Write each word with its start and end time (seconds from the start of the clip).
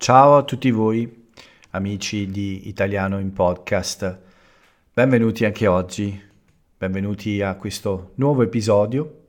Ciao 0.00 0.38
a 0.38 0.44
tutti 0.44 0.70
voi, 0.70 1.28
amici 1.72 2.26
di 2.30 2.68
Italiano 2.68 3.18
in 3.18 3.34
Podcast. 3.34 4.18
Benvenuti 4.94 5.44
anche 5.44 5.66
oggi, 5.66 6.18
benvenuti 6.78 7.42
a 7.42 7.54
questo 7.56 8.12
nuovo 8.14 8.40
episodio. 8.40 9.26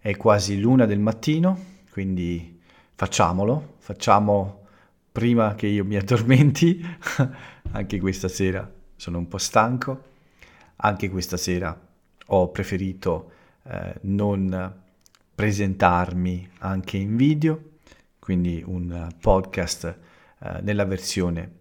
È 0.00 0.16
quasi 0.16 0.58
l'una 0.58 0.86
del 0.86 0.98
mattino, 0.98 1.56
quindi 1.92 2.60
facciamolo, 2.96 3.74
facciamo 3.78 4.66
prima 5.12 5.54
che 5.54 5.68
io 5.68 5.84
mi 5.84 5.94
addormenti. 5.94 6.84
anche 7.70 8.00
questa 8.00 8.26
sera 8.26 8.68
sono 8.96 9.18
un 9.18 9.28
po' 9.28 9.38
stanco, 9.38 10.02
anche 10.78 11.08
questa 11.08 11.36
sera 11.36 11.80
ho 12.26 12.50
preferito 12.50 13.30
eh, 13.62 13.94
non 14.00 14.82
presentarmi 15.32 16.50
anche 16.58 16.96
in 16.96 17.14
video, 17.14 17.74
quindi 18.26 18.60
un 18.66 19.06
podcast 19.20 19.98
eh, 20.40 20.60
nella 20.62 20.84
versione 20.84 21.58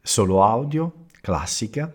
solo 0.00 0.42
audio, 0.42 1.04
classica, 1.20 1.92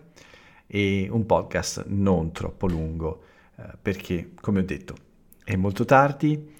e 0.64 1.08
un 1.10 1.26
podcast 1.26 1.86
non 1.88 2.30
troppo 2.30 2.68
lungo, 2.68 3.24
eh, 3.56 3.64
perché, 3.82 4.30
come 4.40 4.60
ho 4.60 4.62
detto, 4.62 4.94
è 5.42 5.56
molto 5.56 5.84
tardi, 5.84 6.54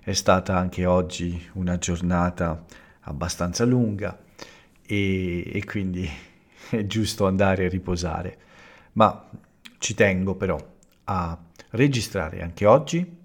è 0.00 0.12
stata 0.12 0.58
anche 0.58 0.84
oggi 0.84 1.42
una 1.54 1.78
giornata 1.78 2.66
abbastanza 3.00 3.64
lunga 3.64 4.22
e, 4.86 5.56
e 5.56 5.64
quindi 5.64 6.06
è 6.68 6.84
giusto 6.84 7.26
andare 7.26 7.64
a 7.64 7.70
riposare. 7.70 8.38
Ma 8.92 9.26
ci 9.78 9.94
tengo 9.94 10.34
però 10.34 10.58
a 11.04 11.38
registrare 11.70 12.42
anche 12.42 12.66
oggi 12.66 13.16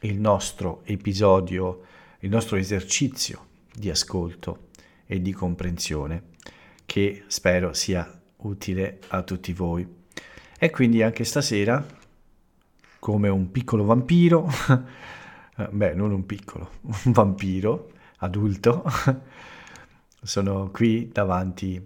il 0.00 0.20
nostro 0.20 0.82
episodio, 0.84 1.84
il 2.20 2.30
nostro 2.30 2.56
esercizio 2.56 3.46
di 3.72 3.90
ascolto 3.90 4.68
e 5.06 5.20
di 5.20 5.32
comprensione 5.32 6.28
che 6.86 7.24
spero 7.28 7.72
sia 7.72 8.20
utile 8.38 9.00
a 9.08 9.22
tutti 9.22 9.52
voi. 9.52 9.86
E 10.58 10.70
quindi 10.70 11.02
anche 11.02 11.24
stasera, 11.24 11.84
come 12.98 13.28
un 13.28 13.50
piccolo 13.50 13.84
vampiro, 13.84 14.48
beh, 15.70 15.94
non 15.94 16.12
un 16.12 16.26
piccolo, 16.26 16.70
un 17.04 17.12
vampiro 17.12 17.92
adulto, 18.18 18.84
sono 20.22 20.70
qui 20.70 21.08
davanti 21.12 21.82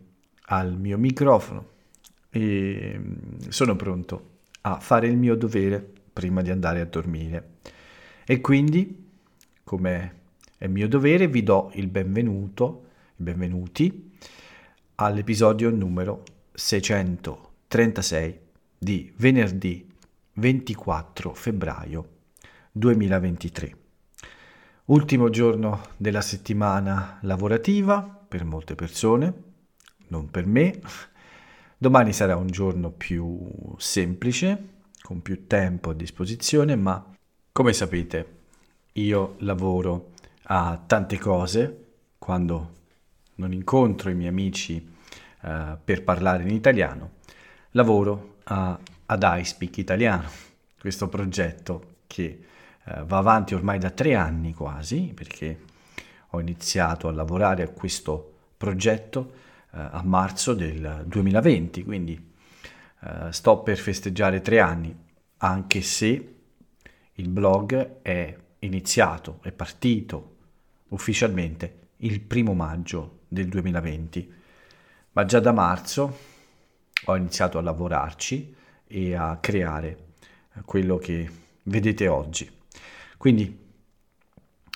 al 0.47 0.77
mio 0.77 0.99
microfono 0.99 1.69
e 2.31 3.01
sono 3.49 3.77
pronto 3.77 4.31
a 4.63 4.81
fare 4.81 5.07
il 5.07 5.17
mio 5.17 5.37
dovere 5.37 5.87
prima 6.13 6.43
di 6.43 6.51
andare 6.51 6.81
a 6.81 6.87
dormire. 6.87 7.51
E 8.25 8.41
quindi, 8.41 9.11
come 9.63 10.23
è 10.65 10.67
mio 10.67 10.89
dovere, 10.89 11.29
vi 11.29 11.43
do 11.43 11.71
il 11.75 11.89
benvenuto, 11.89 12.87
benvenuti 13.17 14.13
all'episodio 14.95 15.69
numero 15.69 16.23
636 16.55 18.39
di 18.79 19.13
venerdì 19.17 19.87
24 20.33 21.35
febbraio 21.35 22.09
2023. 22.73 23.77
Ultimo 24.87 25.29
giorno 25.29 25.83
della 25.99 26.23
settimana 26.23 27.19
lavorativa 27.21 28.01
per 28.03 28.47
molte 28.47 28.75
persone, 28.75 29.35
non 30.09 30.31
per 30.31 30.47
me. 30.47 30.81
Domani 31.77 32.15
sarà 32.15 32.37
un 32.37 32.47
giorno 32.47 32.91
più 32.91 33.51
semplice, 33.77 34.69
con 35.03 35.21
più 35.21 35.47
tempo 35.47 35.91
a 35.91 35.95
disposizione, 35.95 36.75
ma 36.75 37.07
come 37.53 37.75
sapete, 37.75 38.37
io 38.93 39.35
lavoro 39.41 40.13
a 40.47 40.83
tante 40.85 41.19
cose 41.19 41.85
quando 42.19 42.73
non 43.37 43.53
incontro 43.53 44.11
i 44.11 44.15
miei 44.15 44.29
amici 44.29 44.93
uh, 45.43 45.77
per 45.83 46.03
parlare 46.03 46.43
in 46.43 46.51
italiano. 46.51 47.13
Lavoro 47.71 48.37
a, 48.45 48.79
ad 49.07 49.39
iSpeak 49.39 49.79
Italiano, 49.79 50.29
questo 50.79 51.09
progetto 51.09 51.97
che 52.07 52.45
uh, 52.85 53.05
va 53.05 53.19
avanti 53.19 53.55
ormai 53.55 53.79
da 53.79 53.91
tre 53.91 54.15
anni 54.15 54.55
quasi, 54.55 55.13
perché 55.15 55.61
ho 56.31 56.41
iniziato 56.41 57.09
a 57.09 57.13
lavorare 57.13 57.63
a 57.63 57.69
questo 57.69 58.33
progetto 58.57 59.33
uh, 59.71 59.79
a 59.79 60.03
marzo 60.05 60.55
del 60.55 61.05
2020, 61.07 61.85
quindi 61.85 62.33
sto 63.29 63.59
per 63.59 63.77
festeggiare 63.77 64.41
tre 64.41 64.61
anni, 64.61 64.97
anche 65.37 65.83
se 65.83 66.35
il 67.13 67.29
blog 67.29 68.01
è 68.01 68.35
iniziato, 68.61 69.41
è 69.43 69.53
partito 69.53 70.34
ufficialmente 70.95 71.89
il 71.99 72.21
primo 72.21 72.55
maggio 72.55 73.23
del 73.29 73.49
2020, 73.49 74.33
ma 75.13 75.25
già 75.25 75.41
da 75.41 75.53
marzo 75.53 76.19
ho 77.07 77.17
iniziato 77.17 77.59
a 77.59 77.63
lavorarci 77.63 78.55
e 78.87 79.15
a 79.15 79.37
creare 79.39 80.13
quello 80.65 80.97
che 80.97 81.29
vedete 81.65 82.07
oggi. 82.07 82.51
Quindi 83.17 83.63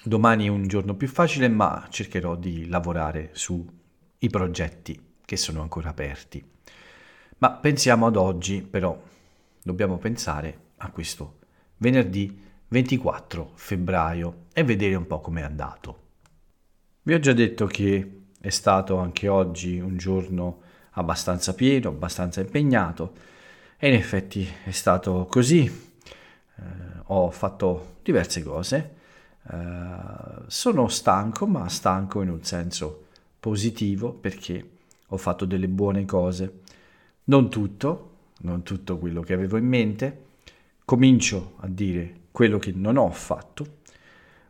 domani 0.03 0.47
è 0.47 0.49
un 0.49 0.67
giorno 0.67 0.95
più 0.95 1.09
facile, 1.09 1.49
ma 1.49 1.87
cercherò 1.89 2.35
di 2.35 2.67
lavorare 2.67 3.31
sui 3.33 3.65
progetti 4.29 5.01
che 5.25 5.37
sono 5.37 5.63
ancora 5.63 5.91
aperti. 5.91 6.45
Ma 7.39 7.53
pensiamo 7.53 8.07
ad 8.07 8.17
oggi, 8.17 8.63
però 8.63 9.01
dobbiamo 9.63 9.99
pensare 9.99 10.67
a 10.79 10.91
questo 10.91 11.39
venerdì 11.77 12.47
24 12.69 13.53
febbraio 13.55 14.47
e 14.53 14.65
vedere 14.65 14.97
un 14.97 15.07
po' 15.07 15.21
com'è 15.21 15.43
andato. 15.43 16.07
Vi 17.09 17.15
ho 17.15 17.19
già 17.21 17.33
detto 17.33 17.65
che 17.65 18.21
è 18.39 18.51
stato 18.51 18.99
anche 18.99 19.29
oggi 19.29 19.81
un 19.81 19.97
giorno 19.97 20.61
abbastanza 20.91 21.55
pieno, 21.55 21.89
abbastanza 21.89 22.43
impegnato 22.43 23.13
e 23.79 23.89
in 23.89 23.95
effetti 23.95 24.47
è 24.65 24.73
stato 24.73 25.25
così. 25.25 25.65
Eh, 25.65 26.63
ho 27.05 27.31
fatto 27.31 27.95
diverse 28.03 28.43
cose, 28.43 28.95
eh, 29.51 29.55
sono 30.49 30.89
stanco 30.89 31.47
ma 31.47 31.67
stanco 31.71 32.21
in 32.21 32.29
un 32.29 32.45
senso 32.45 33.07
positivo 33.41 34.13
perché 34.13 34.69
ho 35.07 35.17
fatto 35.17 35.47
delle 35.47 35.69
buone 35.69 36.05
cose, 36.05 36.61
non 37.25 37.49
tutto, 37.49 38.17
non 38.41 38.63
tutto 38.63 38.99
quello 38.99 39.23
che 39.23 39.33
avevo 39.33 39.57
in 39.57 39.67
mente, 39.67 40.25
comincio 40.85 41.55
a 41.61 41.69
dire 41.69 42.25
quello 42.31 42.59
che 42.59 42.73
non 42.73 42.99
ho 42.99 43.09
fatto. 43.09 43.77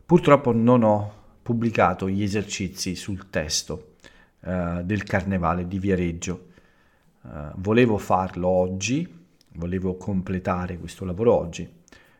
Purtroppo 0.05 0.51
non 0.51 0.83
ho 0.83 1.18
pubblicato 1.49 2.07
gli 2.07 2.21
esercizi 2.21 2.93
sul 2.93 3.31
testo 3.31 3.95
uh, 4.41 4.83
del 4.83 5.01
carnevale 5.01 5.67
di 5.67 5.79
Viareggio. 5.79 6.49
Uh, 7.21 7.29
volevo 7.55 7.97
farlo 7.97 8.47
oggi, 8.47 9.25
volevo 9.53 9.95
completare 9.95 10.77
questo 10.77 11.05
lavoro 11.05 11.33
oggi, 11.33 11.67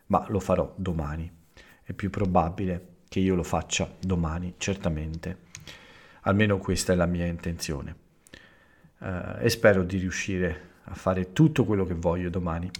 ma 0.08 0.26
lo 0.30 0.40
farò 0.40 0.74
domani. 0.76 1.32
È 1.84 1.94
più 1.94 2.10
probabile 2.10 2.88
che 3.08 3.20
io 3.20 3.36
lo 3.36 3.44
faccia 3.44 3.88
domani, 4.00 4.56
certamente. 4.58 5.38
Almeno 6.22 6.58
questa 6.58 6.94
è 6.94 6.96
la 6.96 7.06
mia 7.06 7.28
intenzione. 7.28 7.96
Uh, 8.98 9.42
e 9.42 9.50
spero 9.50 9.84
di 9.84 10.00
riuscire 10.00 10.70
a 10.86 10.96
fare 10.96 11.34
tutto 11.34 11.66
quello 11.66 11.86
che 11.86 11.94
voglio 11.94 12.32
domani 12.32 12.72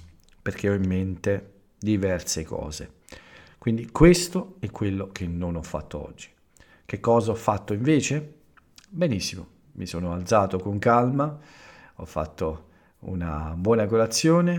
perché 0.42 0.68
ho 0.68 0.74
in 0.74 0.88
mente 0.88 1.52
diverse 1.78 2.44
cose. 2.44 2.94
Quindi 3.60 3.92
questo 3.92 4.56
è 4.58 4.72
quello 4.72 5.12
che 5.12 5.28
non 5.28 5.56
ho 5.56 5.62
fatto 5.62 6.04
oggi. 6.04 6.38
Che 6.90 7.00
cosa 7.00 7.30
ho 7.30 7.36
fatto 7.36 7.74
invece? 7.74 8.38
Benissimo, 8.90 9.46
mi 9.74 9.86
sono 9.86 10.12
alzato 10.12 10.58
con 10.58 10.80
calma, 10.80 11.38
ho 11.94 12.06
fatto 12.06 12.70
una 13.02 13.54
buona 13.56 13.86
colazione, 13.86 14.54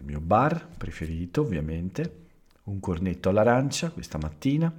il 0.00 0.04
mio 0.04 0.18
bar 0.18 0.66
preferito 0.76 1.42
ovviamente, 1.42 2.24
un 2.64 2.80
cornetto 2.80 3.28
all'arancia 3.28 3.90
questa 3.90 4.18
mattina 4.18 4.74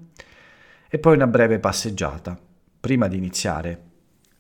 e 0.90 1.00
poi 1.00 1.16
una 1.16 1.28
breve 1.28 1.60
passeggiata 1.60 2.38
prima 2.78 3.08
di 3.08 3.16
iniziare 3.16 3.84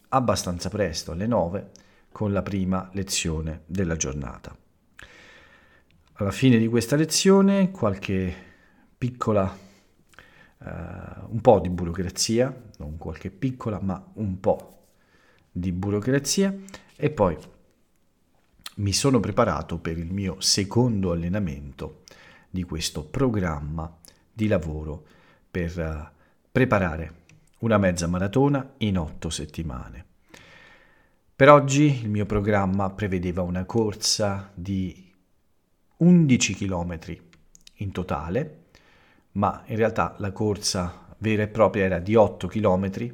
abbastanza 0.09 0.68
presto 0.68 1.13
alle 1.13 1.27
9 1.27 1.69
con 2.12 2.33
la 2.33 2.42
prima 2.42 2.89
lezione 2.92 3.62
della 3.65 3.95
giornata. 3.95 4.54
Alla 6.15 6.31
fine 6.31 6.57
di 6.57 6.68
questa 6.68 6.97
lezione 6.97 7.71
qualche 7.71 8.36
piccola, 8.97 9.69
un 10.63 11.39
po' 11.41 11.59
di 11.59 11.69
burocrazia, 11.69 12.55
non 12.77 12.97
qualche 12.97 13.31
piccola, 13.31 13.79
ma 13.81 14.11
un 14.13 14.39
po' 14.39 14.71
di 15.51 15.71
burocrazia 15.71 16.55
e 16.95 17.09
poi 17.09 17.37
mi 18.75 18.93
sono 18.93 19.19
preparato 19.19 19.79
per 19.79 19.97
il 19.97 20.11
mio 20.13 20.39
secondo 20.39 21.11
allenamento 21.11 22.03
di 22.49 22.63
questo 22.63 23.03
programma 23.03 23.97
di 24.31 24.47
lavoro 24.47 25.05
per 25.49 25.77
uh, 25.77 26.19
preparare 26.51 27.19
una 27.59 27.77
mezza 27.77 28.07
maratona 28.07 28.73
in 28.77 28.97
otto 28.97 29.29
settimane. 29.29 30.05
Per 31.35 31.49
oggi 31.49 32.01
il 32.01 32.09
mio 32.09 32.25
programma 32.25 32.89
prevedeva 32.91 33.41
una 33.41 33.65
corsa 33.65 34.51
di 34.53 35.11
11 35.97 36.55
km 36.55 36.99
in 37.75 37.91
totale, 37.91 38.60
ma 39.33 39.63
in 39.68 39.75
realtà 39.75 40.16
la 40.18 40.31
corsa 40.31 41.16
vera 41.19 41.44
e 41.44 41.48
propria 41.48 41.86
era 41.86 42.00
di 42.00 42.16
8 42.16 42.48
km, 42.48 43.13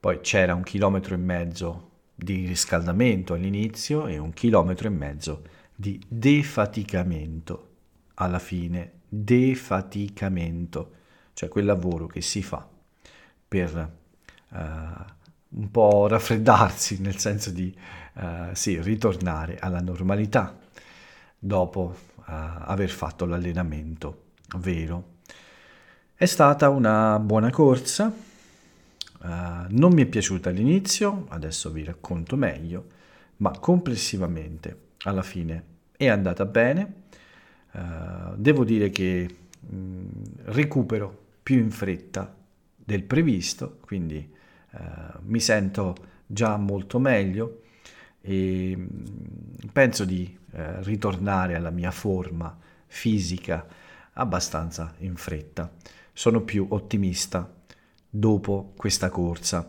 Poi 0.00 0.20
c'era 0.20 0.54
un 0.54 0.62
chilometro 0.62 1.14
e 1.14 1.18
mezzo 1.18 1.90
di 2.14 2.46
riscaldamento 2.46 3.34
all'inizio 3.34 4.06
e 4.06 4.18
un 4.18 4.32
chilometro 4.32 4.88
e 4.88 4.90
mezzo 4.90 5.42
di 5.74 6.00
defaticamento 6.08 7.68
alla 8.14 8.38
fine. 8.38 8.92
Defaticamento, 9.08 10.92
cioè 11.34 11.48
quel 11.48 11.64
lavoro 11.66 12.06
che 12.06 12.20
si 12.22 12.42
fa 12.42 12.66
per 13.46 13.92
uh, 14.50 14.56
un 14.56 15.70
po' 15.70 16.06
raffreddarsi, 16.06 17.00
nel 17.00 17.18
senso 17.18 17.50
di 17.50 17.74
uh, 18.14 18.54
sì, 18.54 18.80
ritornare 18.80 19.58
alla 19.58 19.80
normalità 19.80 20.56
dopo 21.38 21.96
uh, 22.16 22.22
aver 22.24 22.90
fatto 22.90 23.26
l'allenamento 23.26 24.28
vero. 24.58 25.09
È 26.20 26.26
stata 26.26 26.68
una 26.68 27.18
buona 27.18 27.48
corsa, 27.48 28.14
non 29.22 29.92
mi 29.94 30.02
è 30.02 30.04
piaciuta 30.04 30.50
all'inizio, 30.50 31.24
adesso 31.30 31.70
vi 31.70 31.82
racconto 31.82 32.36
meglio, 32.36 32.88
ma 33.38 33.52
complessivamente 33.58 34.80
alla 35.04 35.22
fine 35.22 35.64
è 35.96 36.08
andata 36.08 36.44
bene. 36.44 37.04
devo 38.36 38.64
dire 38.64 38.90
che 38.90 39.34
mh, 39.60 39.74
mm, 39.74 40.08
recupero 40.44 41.22
più 41.42 41.56
in 41.56 41.70
fretta 41.70 42.36
del 42.76 43.02
previsto, 43.04 43.78
quindi 43.80 44.30
eh, 44.72 44.78
mi 45.22 45.40
sento 45.40 45.94
già 46.26 46.58
molto 46.58 46.98
meglio 46.98 47.62
e 48.20 48.74
mm, 48.76 49.68
penso 49.72 50.04
di 50.04 50.38
eh, 50.52 50.82
ritornare 50.82 51.54
alla 51.54 51.70
mia 51.70 51.90
forma 51.90 52.54
fisica 52.86 53.66
abbastanza 54.12 54.92
in 54.98 55.16
fretta. 55.16 55.72
Sono 56.20 56.42
più 56.42 56.66
ottimista 56.68 57.50
dopo 58.06 58.74
questa 58.76 59.08
corsa. 59.08 59.66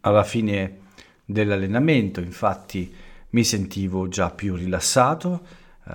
Alla 0.00 0.24
fine 0.24 0.78
dell'allenamento, 1.22 2.20
infatti, 2.20 2.90
mi 3.30 3.44
sentivo 3.44 4.08
già 4.08 4.30
più 4.30 4.54
rilassato, 4.54 5.46
uh, 5.84 5.92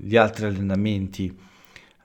gli 0.00 0.16
altri 0.16 0.46
allenamenti 0.46 1.38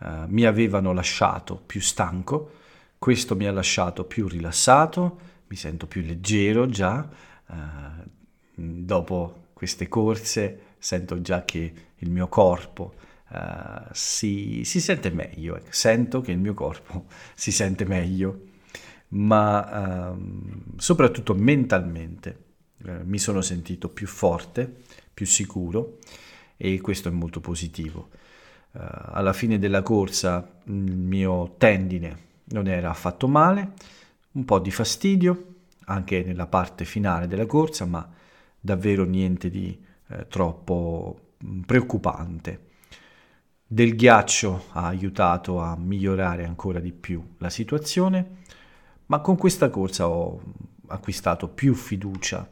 uh, 0.01 0.07
mi 0.27 0.45
avevano 0.45 0.93
lasciato 0.93 1.55
più 1.65 1.81
stanco 1.81 2.51
questo 2.99 3.35
mi 3.35 3.45
ha 3.45 3.51
lasciato 3.51 4.03
più 4.03 4.27
rilassato, 4.27 5.19
mi 5.47 5.55
sento 5.55 5.85
più 5.85 6.01
leggero 6.01 6.67
già. 6.67 7.07
Uh, 7.47 7.55
dopo 8.53 9.47
queste 9.53 9.87
corse 9.87 10.75
sento 10.77 11.21
già 11.21 11.43
che 11.43 11.73
il 11.95 12.09
mio 12.09 12.27
corpo 12.27 12.95
uh, 13.29 13.87
si, 13.91 14.63
si, 14.63 14.79
sente 14.79 15.09
meglio, 15.09 15.55
ecco. 15.55 15.67
sento 15.69 16.21
che 16.21 16.31
il 16.31 16.37
mio 16.37 16.53
corpo 16.53 17.05
si 17.33 17.51
sente 17.51 17.85
meglio, 17.85 18.41
ma 19.09 20.09
uh, 20.11 20.77
soprattutto 20.77 21.33
mentalmente 21.35 22.43
eh, 22.85 23.03
mi 23.03 23.17
sono 23.17 23.41
sentito 23.41 23.89
più 23.89 24.07
forte, 24.07 24.81
più 25.13 25.25
sicuro 25.25 25.99
e 26.57 26.79
questo 26.81 27.09
è 27.09 27.11
molto 27.11 27.39
positivo. 27.39 28.09
alla 28.71 29.33
fine 29.33 29.57
della 29.57 29.81
corsa 29.81 30.59
il 30.65 30.97
mio 30.97 31.55
tendine 31.57 32.17
non 32.45 32.67
era 32.67 32.89
affatto 32.89 33.27
male, 33.27 33.73
un 34.33 34.45
po' 34.45 34.59
di 34.59 34.71
fastidio 34.71 35.53
anche 35.85 36.23
nella 36.23 36.47
parte 36.47 36.85
finale 36.85 37.27
della 37.27 37.45
corsa, 37.45 37.85
ma 37.85 38.07
davvero 38.59 39.03
niente 39.03 39.49
di 39.49 39.77
eh, 40.07 40.27
troppo 40.27 41.33
mm, 41.43 41.61
preoccupante. 41.61 42.59
Del 43.67 43.95
ghiaccio 43.95 44.65
ha 44.73 44.85
aiutato 44.85 45.59
a 45.59 45.75
migliorare 45.75 46.45
ancora 46.45 46.79
di 46.79 46.91
più 46.91 47.35
la 47.39 47.49
situazione, 47.49 48.43
ma 49.07 49.21
con 49.21 49.35
questa 49.37 49.71
corsa 49.71 50.07
ho 50.07 50.39
acquistato 50.89 51.49
più 51.49 51.73
fiducia 51.73 52.47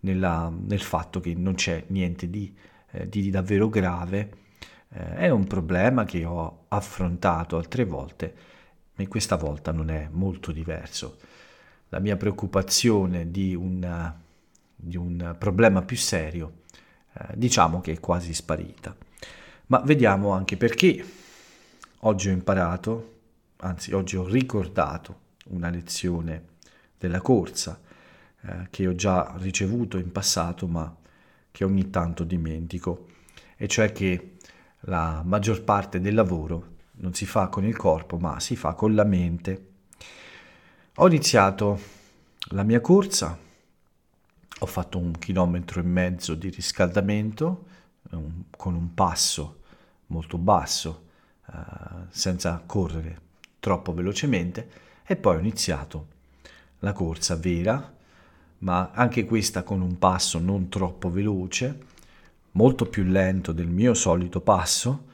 nella, 0.00 0.52
nel 0.52 0.80
fatto 0.80 1.20
che 1.20 1.34
non 1.34 1.54
c'è 1.54 1.84
niente 1.88 2.28
di, 2.28 2.52
eh, 2.90 3.08
di 3.08 3.30
davvero 3.30 3.68
grave. 3.68 4.38
Eh, 4.88 5.14
è 5.14 5.30
un 5.30 5.46
problema 5.46 6.04
che 6.04 6.24
ho 6.24 6.64
affrontato 6.66 7.56
altre 7.56 7.84
volte 7.84 8.34
e 8.96 9.06
questa 9.06 9.36
volta 9.36 9.70
non 9.70 9.88
è 9.88 10.08
molto 10.10 10.50
diverso. 10.50 11.18
La 11.90 12.00
mia 12.00 12.16
preoccupazione 12.16 13.30
di 13.30 13.54
un, 13.54 14.14
di 14.74 14.96
un 14.96 15.36
problema 15.38 15.82
più 15.82 15.96
serio 15.96 16.62
eh, 17.12 17.34
diciamo 17.36 17.80
che 17.80 17.92
è 17.92 18.00
quasi 18.00 18.34
sparita. 18.34 19.05
Ma 19.68 19.80
vediamo 19.80 20.30
anche 20.30 20.56
perché. 20.56 21.04
Oggi 22.00 22.28
ho 22.28 22.32
imparato, 22.32 23.14
anzi 23.56 23.92
oggi 23.92 24.16
ho 24.16 24.24
ricordato 24.24 25.24
una 25.46 25.70
lezione 25.70 26.54
della 26.96 27.20
corsa 27.20 27.80
eh, 28.42 28.68
che 28.70 28.86
ho 28.86 28.94
già 28.94 29.34
ricevuto 29.38 29.98
in 29.98 30.12
passato 30.12 30.68
ma 30.68 30.94
che 31.50 31.64
ogni 31.64 31.90
tanto 31.90 32.22
dimentico, 32.22 33.08
e 33.56 33.66
cioè 33.66 33.90
che 33.90 34.36
la 34.80 35.22
maggior 35.24 35.62
parte 35.64 36.00
del 36.00 36.14
lavoro 36.14 36.74
non 36.98 37.14
si 37.14 37.26
fa 37.26 37.48
con 37.48 37.64
il 37.64 37.76
corpo, 37.76 38.18
ma 38.18 38.38
si 38.38 38.54
fa 38.54 38.74
con 38.74 38.94
la 38.94 39.04
mente. 39.04 39.66
Ho 40.96 41.08
iniziato 41.08 41.80
la 42.50 42.62
mia 42.62 42.80
corsa, 42.80 43.36
ho 44.58 44.66
fatto 44.66 44.98
un 44.98 45.12
chilometro 45.18 45.80
e 45.80 45.84
mezzo 45.84 46.34
di 46.34 46.50
riscaldamento 46.50 47.74
un, 48.16 48.42
con 48.56 48.74
un 48.74 48.94
passo 48.94 49.60
molto 50.06 50.38
basso, 50.38 51.04
uh, 51.46 51.54
senza 52.08 52.62
correre 52.64 53.20
troppo 53.60 53.92
velocemente, 53.92 54.68
e 55.04 55.16
poi 55.16 55.36
ho 55.36 55.40
iniziato 55.40 56.06
la 56.80 56.92
corsa 56.92 57.36
vera, 57.36 57.94
ma 58.58 58.90
anche 58.92 59.24
questa 59.24 59.62
con 59.62 59.80
un 59.80 59.98
passo 59.98 60.38
non 60.38 60.68
troppo 60.68 61.10
veloce, 61.10 61.78
molto 62.52 62.86
più 62.86 63.04
lento 63.04 63.52
del 63.52 63.68
mio 63.68 63.94
solito 63.94 64.40
passo, 64.40 65.06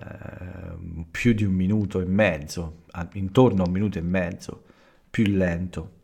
Ehm, 0.00 1.04
più 1.10 1.32
di 1.32 1.44
un 1.44 1.52
minuto 1.52 2.00
e 2.00 2.04
mezzo, 2.04 2.82
intorno 3.14 3.62
a 3.62 3.66
un 3.66 3.72
minuto 3.72 3.98
e 3.98 4.02
mezzo 4.02 4.64
più 5.10 5.24
lento 5.24 5.98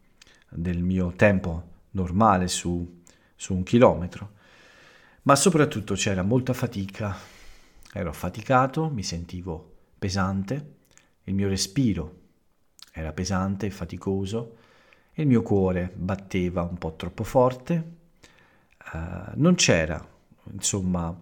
del 0.49 0.83
mio 0.83 1.13
tempo 1.17 1.75
normale 1.93 2.49
su, 2.49 3.03
su 3.35 3.55
un 3.55 3.63
chilometro. 3.63 4.35
Ma 5.27 5.35
soprattutto 5.35 5.95
c'era 5.95 6.23
molta 6.23 6.53
fatica, 6.53 7.17
ero 7.93 8.11
affaticato, 8.11 8.89
mi 8.89 9.03
sentivo 9.03 9.75
pesante, 9.99 10.75
il 11.25 11.35
mio 11.35 11.49
respiro 11.49 12.21
era 12.93 13.13
pesante 13.13 13.67
e 13.67 13.71
faticoso, 13.71 14.57
il 15.15 15.27
mio 15.27 15.43
cuore 15.43 15.93
batteva 15.97 16.63
un 16.63 16.79
po' 16.79 16.95
troppo 16.95 17.25
forte, 17.25 17.97
uh, 18.93 19.33
non 19.35 19.57
c'era, 19.57 20.01
insomma, 20.53 21.13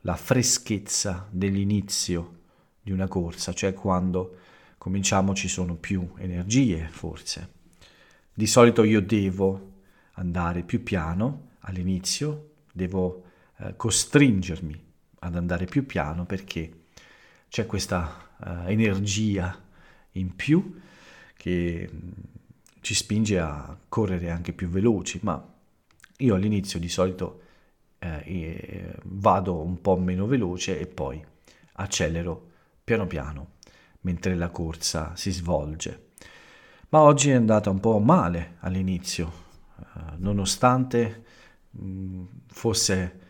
la 0.00 0.16
freschezza 0.16 1.28
dell'inizio 1.30 2.40
di 2.82 2.90
una 2.90 3.06
corsa, 3.06 3.52
cioè 3.52 3.72
quando 3.74 4.38
cominciamo 4.76 5.34
ci 5.34 5.46
sono 5.46 5.76
più 5.76 6.14
energie 6.16 6.88
forse. 6.90 7.52
Di 8.34 8.48
solito 8.48 8.82
io 8.82 9.00
devo 9.00 9.74
andare 10.14 10.64
più 10.64 10.82
piano 10.82 11.50
all'inizio, 11.60 12.54
devo 12.72 13.21
eh, 13.62 13.76
costringermi 13.76 14.90
ad 15.20 15.36
andare 15.36 15.66
più 15.66 15.86
piano 15.86 16.24
perché 16.24 16.80
c'è 17.48 17.66
questa 17.66 18.30
eh, 18.44 18.72
energia 18.72 19.56
in 20.12 20.34
più 20.34 20.80
che 21.36 21.88
mm, 21.92 22.10
ci 22.80 22.94
spinge 22.94 23.38
a 23.38 23.76
correre 23.88 24.30
anche 24.30 24.52
più 24.52 24.68
veloci, 24.68 25.20
ma 25.22 25.42
io 26.18 26.34
all'inizio 26.34 26.78
di 26.78 26.88
solito 26.88 27.40
eh, 27.98 28.94
vado 29.04 29.62
un 29.62 29.80
po' 29.80 29.96
meno 29.96 30.26
veloce 30.26 30.80
e 30.80 30.86
poi 30.86 31.24
accelero 31.74 32.50
piano 32.82 33.06
piano 33.06 33.50
mentre 34.00 34.34
la 34.34 34.50
corsa 34.50 35.14
si 35.14 35.30
svolge. 35.30 36.08
Ma 36.88 37.00
oggi 37.00 37.30
è 37.30 37.34
andata 37.34 37.70
un 37.70 37.80
po' 37.80 37.98
male 38.00 38.56
all'inizio, 38.60 39.32
eh, 39.78 40.16
nonostante 40.16 41.24
mh, 41.70 41.84
mm, 41.84 42.24
fosse 42.48 43.20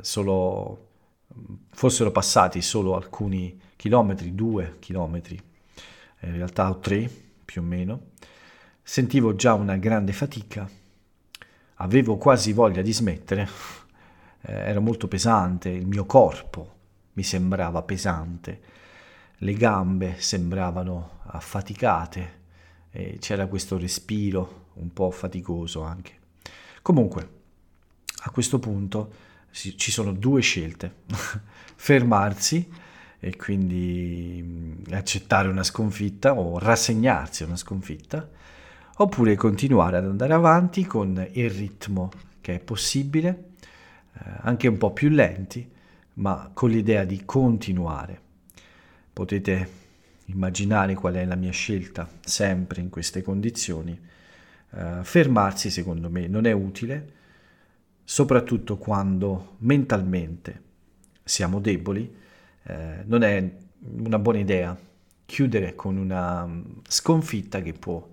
solo, 0.00 0.88
fossero 1.70 2.10
passati 2.10 2.62
solo 2.62 2.96
alcuni 2.96 3.58
chilometri, 3.76 4.34
due 4.34 4.76
chilometri, 4.78 5.40
in 6.22 6.32
realtà 6.32 6.74
tre 6.74 7.10
più 7.44 7.62
o 7.62 7.64
meno, 7.64 8.00
sentivo 8.82 9.34
già 9.34 9.54
una 9.54 9.76
grande 9.76 10.12
fatica, 10.12 10.68
avevo 11.74 12.16
quasi 12.16 12.52
voglia 12.52 12.82
di 12.82 12.92
smettere 12.92 13.48
eh, 14.42 14.52
era 14.52 14.80
molto 14.80 15.08
pesante, 15.08 15.68
il 15.68 15.86
mio 15.86 16.04
corpo 16.04 16.78
mi 17.14 17.22
sembrava 17.22 17.82
pesante, 17.82 18.60
le 19.38 19.52
gambe 19.54 20.16
sembravano 20.18 21.20
affaticate 21.24 22.38
e 22.90 23.18
c'era 23.20 23.46
questo 23.46 23.78
respiro 23.78 24.66
un 24.74 24.92
po' 24.92 25.10
faticoso 25.10 25.82
anche. 25.82 26.18
Comunque, 26.82 27.38
a 28.22 28.30
questo 28.30 28.58
punto 28.58 29.12
ci 29.52 29.90
sono 29.90 30.12
due 30.12 30.40
scelte, 30.40 30.94
fermarsi 31.76 32.68
e 33.18 33.36
quindi 33.36 34.40
mm, 34.42 34.92
accettare 34.92 35.48
una 35.48 35.62
sconfitta 35.62 36.34
o 36.34 36.58
rassegnarsi 36.58 37.42
a 37.42 37.46
una 37.46 37.56
sconfitta, 37.56 38.28
oppure 38.96 39.36
continuare 39.36 39.98
ad 39.98 40.06
andare 40.06 40.32
avanti 40.32 40.86
con 40.86 41.26
il 41.32 41.50
ritmo 41.50 42.10
che 42.40 42.54
è 42.54 42.58
possibile, 42.60 43.50
eh, 44.14 44.20
anche 44.40 44.68
un 44.68 44.78
po' 44.78 44.92
più 44.92 45.10
lenti, 45.10 45.68
ma 46.14 46.50
con 46.52 46.70
l'idea 46.70 47.04
di 47.04 47.24
continuare. 47.24 48.20
Potete 49.12 49.78
immaginare 50.26 50.94
qual 50.94 51.14
è 51.14 51.24
la 51.24 51.34
mia 51.34 51.52
scelta 51.52 52.08
sempre 52.20 52.80
in 52.80 52.88
queste 52.88 53.22
condizioni. 53.22 53.98
Eh, 54.72 54.98
fermarsi 55.02 55.70
secondo 55.70 56.08
me 56.08 56.26
non 56.26 56.46
è 56.46 56.52
utile, 56.52 57.12
soprattutto 58.10 58.76
quando 58.76 59.54
mentalmente 59.58 60.62
siamo 61.22 61.60
deboli, 61.60 62.12
eh, 62.64 63.04
non 63.04 63.22
è 63.22 63.56
una 63.98 64.18
buona 64.18 64.40
idea 64.40 64.76
chiudere 65.24 65.76
con 65.76 65.96
una 65.96 66.44
mm, 66.44 66.62
sconfitta 66.88 67.62
che 67.62 67.72
può 67.72 68.04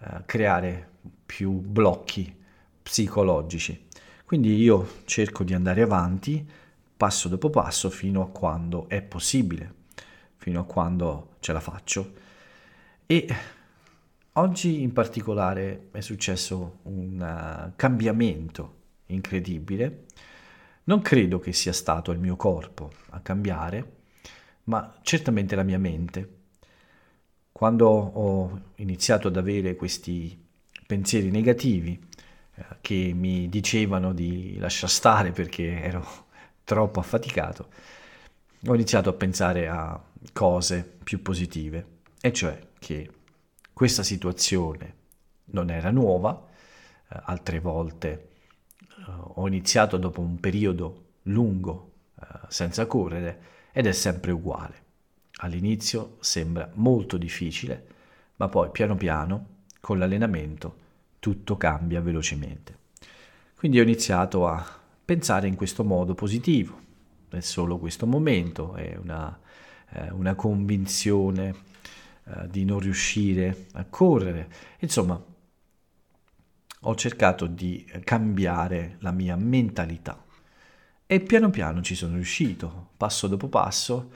eh, 0.00 0.22
creare 0.26 0.90
più 1.24 1.52
blocchi 1.52 2.36
psicologici. 2.82 3.86
Quindi 4.26 4.56
io 4.56 4.98
cerco 5.06 5.42
di 5.42 5.54
andare 5.54 5.80
avanti 5.80 6.46
passo 6.94 7.28
dopo 7.28 7.48
passo 7.48 7.88
fino 7.88 8.20
a 8.20 8.28
quando 8.28 8.90
è 8.90 9.00
possibile, 9.00 9.72
fino 10.36 10.60
a 10.60 10.64
quando 10.64 11.36
ce 11.40 11.54
la 11.54 11.60
faccio. 11.60 12.12
E 13.06 13.26
oggi 14.32 14.82
in 14.82 14.92
particolare 14.92 15.88
è 15.92 16.00
successo 16.02 16.80
un 16.82 17.68
uh, 17.68 17.72
cambiamento 17.74 18.75
incredibile. 19.06 20.04
Non 20.84 21.02
credo 21.02 21.38
che 21.38 21.52
sia 21.52 21.72
stato 21.72 22.12
il 22.12 22.18
mio 22.18 22.36
corpo 22.36 22.92
a 23.10 23.20
cambiare, 23.20 23.92
ma 24.64 24.98
certamente 25.02 25.56
la 25.56 25.62
mia 25.62 25.78
mente. 25.78 26.34
Quando 27.52 27.88
ho 27.88 28.60
iniziato 28.76 29.28
ad 29.28 29.36
avere 29.36 29.76
questi 29.76 30.44
pensieri 30.86 31.30
negativi 31.30 31.98
eh, 32.54 32.64
che 32.80 33.12
mi 33.14 33.48
dicevano 33.48 34.12
di 34.12 34.56
lasciar 34.58 34.90
stare 34.90 35.32
perché 35.32 35.82
ero 35.82 36.06
troppo 36.64 37.00
affaticato, 37.00 37.68
ho 38.66 38.74
iniziato 38.74 39.08
a 39.10 39.14
pensare 39.14 39.68
a 39.68 40.00
cose 40.32 40.98
più 41.02 41.22
positive, 41.22 41.86
e 42.20 42.32
cioè 42.32 42.58
che 42.78 43.10
questa 43.72 44.02
situazione 44.02 44.94
non 45.46 45.70
era 45.70 45.90
nuova, 45.90 46.46
eh, 47.08 47.20
altre 47.24 47.60
volte 47.60 48.28
ho 49.04 49.46
iniziato 49.46 49.96
dopo 49.96 50.20
un 50.20 50.40
periodo 50.40 51.04
lungo 51.24 51.92
eh, 52.20 52.26
senza 52.48 52.86
correre 52.86 53.40
ed 53.72 53.86
è 53.86 53.92
sempre 53.92 54.30
uguale. 54.30 54.84
All'inizio 55.38 56.16
sembra 56.20 56.70
molto 56.74 57.18
difficile, 57.18 57.86
ma 58.36 58.48
poi 58.48 58.70
piano 58.70 58.96
piano, 58.96 59.46
con 59.80 59.98
l'allenamento, 59.98 60.76
tutto 61.18 61.56
cambia 61.56 62.00
velocemente. 62.00 62.78
Quindi 63.54 63.78
ho 63.78 63.82
iniziato 63.82 64.46
a 64.46 64.64
pensare 65.04 65.46
in 65.46 65.54
questo 65.54 65.84
modo 65.84 66.14
positivo. 66.14 66.84
È 67.28 67.40
solo 67.40 67.78
questo 67.78 68.06
momento, 68.06 68.74
è 68.74 68.96
una, 68.96 69.38
eh, 69.90 70.10
una 70.10 70.34
convinzione 70.34 71.54
eh, 72.24 72.48
di 72.48 72.64
non 72.64 72.78
riuscire 72.78 73.66
a 73.72 73.84
correre. 73.84 74.48
Insomma, 74.78 75.22
ho 76.88 76.94
cercato 76.94 77.46
di 77.46 77.84
cambiare 78.04 78.96
la 79.00 79.10
mia 79.10 79.34
mentalità 79.36 80.22
e 81.04 81.20
piano 81.20 81.50
piano 81.50 81.82
ci 81.82 81.94
sono 81.94 82.14
riuscito, 82.14 82.90
passo 82.96 83.26
dopo 83.26 83.48
passo, 83.48 84.10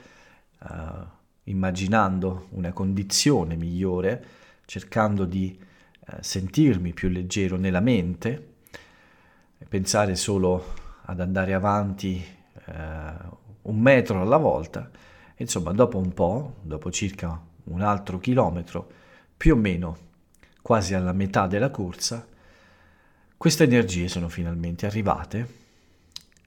uh, 0.59 1.05
immaginando 1.45 2.47
una 2.51 2.71
condizione 2.71 3.55
migliore, 3.55 4.25
cercando 4.65 5.25
di 5.25 5.57
uh, 5.57 6.15
sentirmi 6.19 6.93
più 6.93 7.09
leggero 7.09 7.57
nella 7.57 7.79
mente, 7.79 8.55
pensare 9.67 10.15
solo 10.15 10.73
ad 11.03 11.21
andare 11.21 11.53
avanti 11.53 12.23
uh, 12.65 13.37
un 13.63 13.79
metro 13.79 14.21
alla 14.21 14.37
volta. 14.37 14.89
Insomma, 15.37 15.71
dopo 15.71 15.97
un 15.97 16.13
po', 16.13 16.55
dopo 16.61 16.91
circa 16.91 17.41
un 17.65 17.81
altro 17.81 18.19
chilometro, 18.19 18.91
più 19.35 19.55
o 19.55 19.57
meno 19.57 19.97
quasi 20.61 20.93
alla 20.93 21.13
metà 21.13 21.47
della 21.47 21.69
corsa, 21.69 22.27
queste 23.41 23.63
energie 23.63 24.07
sono 24.07 24.29
finalmente 24.29 24.85
arrivate 24.85 25.47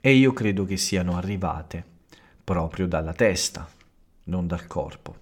e 0.01 0.13
io 0.15 0.33
credo 0.33 0.65
che 0.65 0.77
siano 0.77 1.17
arrivate 1.17 1.85
proprio 2.45 2.87
dalla 2.87 3.13
testa, 3.13 3.69
non 4.27 4.47
dal 4.47 4.69
corpo. 4.69 5.17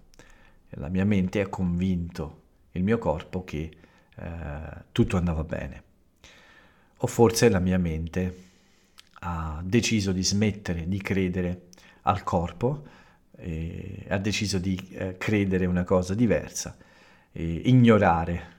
La 0.73 0.91
mia 0.91 1.07
mente 1.07 1.41
ha 1.41 1.49
convinto 1.49 2.41
il 2.73 2.83
mio 2.83 2.99
corpo 2.99 3.43
che 3.43 3.71
eh, 4.15 4.31
tutto 4.93 5.17
andava 5.17 5.45
bene. 5.45 5.83
O 6.99 7.07
forse 7.07 7.49
la 7.49 7.59
mia 7.59 7.79
mente 7.79 8.49
ha 9.21 9.63
deciso 9.65 10.13
di 10.13 10.23
smettere 10.23 10.87
di 10.87 11.01
credere 11.01 11.69
al 12.03 12.23
corpo, 12.23 12.87
ha 14.09 14.19
deciso 14.19 14.59
di 14.59 14.79
eh, 14.91 15.17
credere 15.17 15.65
una 15.65 15.85
cosa 15.85 16.13
diversa, 16.13 16.77
e 17.33 17.63
ignorare 17.65 18.57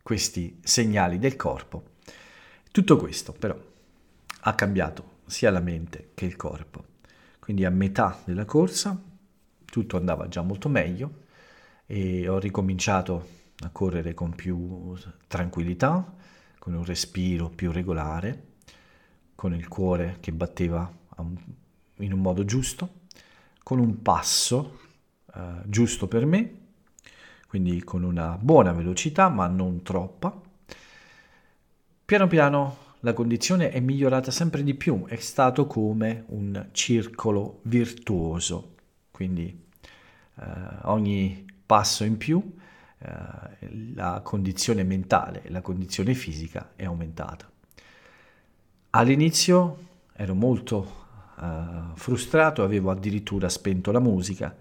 questi 0.00 0.58
segnali 0.62 1.18
del 1.18 1.36
corpo. 1.36 1.95
Tutto 2.76 2.98
questo 2.98 3.32
però 3.32 3.58
ha 4.40 4.54
cambiato 4.54 5.20
sia 5.24 5.50
la 5.50 5.60
mente 5.60 6.10
che 6.12 6.26
il 6.26 6.36
corpo. 6.36 6.84
Quindi 7.38 7.64
a 7.64 7.70
metà 7.70 8.20
della 8.26 8.44
corsa 8.44 9.00
tutto 9.64 9.96
andava 9.96 10.28
già 10.28 10.42
molto 10.42 10.68
meglio 10.68 11.22
e 11.86 12.28
ho 12.28 12.38
ricominciato 12.38 13.28
a 13.60 13.70
correre 13.70 14.12
con 14.12 14.34
più 14.34 14.94
tranquillità, 15.26 16.16
con 16.58 16.74
un 16.74 16.84
respiro 16.84 17.48
più 17.48 17.72
regolare, 17.72 18.42
con 19.34 19.54
il 19.54 19.68
cuore 19.68 20.18
che 20.20 20.32
batteva 20.32 20.86
in 22.00 22.12
un 22.12 22.20
modo 22.20 22.44
giusto, 22.44 23.04
con 23.62 23.78
un 23.78 24.02
passo 24.02 24.80
eh, 25.34 25.62
giusto 25.64 26.08
per 26.08 26.26
me, 26.26 26.56
quindi 27.48 27.82
con 27.82 28.02
una 28.02 28.36
buona 28.38 28.72
velocità 28.72 29.30
ma 29.30 29.46
non 29.46 29.82
troppa. 29.82 30.44
Piano 32.06 32.28
piano 32.28 32.76
la 33.00 33.12
condizione 33.14 33.70
è 33.70 33.80
migliorata 33.80 34.30
sempre 34.30 34.62
di 34.62 34.74
più, 34.74 35.06
è 35.06 35.16
stato 35.16 35.66
come 35.66 36.22
un 36.28 36.68
circolo 36.70 37.58
virtuoso, 37.62 38.76
quindi 39.10 39.66
eh, 40.36 40.44
ogni 40.82 41.44
passo 41.66 42.04
in 42.04 42.16
più 42.16 42.40
eh, 42.98 43.10
la 43.92 44.20
condizione 44.22 44.84
mentale, 44.84 45.42
la 45.48 45.60
condizione 45.62 46.14
fisica 46.14 46.74
è 46.76 46.84
aumentata. 46.84 47.50
All'inizio 48.90 49.78
ero 50.12 50.34
molto 50.34 51.06
eh, 51.40 51.90
frustrato, 51.94 52.62
avevo 52.62 52.92
addirittura 52.92 53.48
spento 53.48 53.90
la 53.90 53.98
musica, 53.98 54.56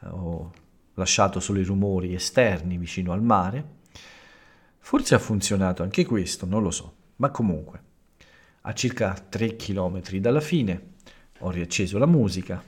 ho 0.00 0.50
lasciato 0.94 1.40
solo 1.40 1.60
i 1.60 1.64
rumori 1.64 2.14
esterni 2.14 2.78
vicino 2.78 3.12
al 3.12 3.20
mare. 3.20 3.75
Forse 4.86 5.16
ha 5.16 5.18
funzionato 5.18 5.82
anche 5.82 6.04
questo, 6.04 6.46
non 6.46 6.62
lo 6.62 6.70
so. 6.70 6.94
Ma 7.16 7.30
comunque, 7.30 7.80
a 8.60 8.72
circa 8.72 9.14
3 9.14 9.56
km 9.56 10.00
dalla 10.18 10.40
fine 10.40 10.90
ho 11.40 11.50
riacceso 11.50 11.98
la 11.98 12.06
musica, 12.06 12.62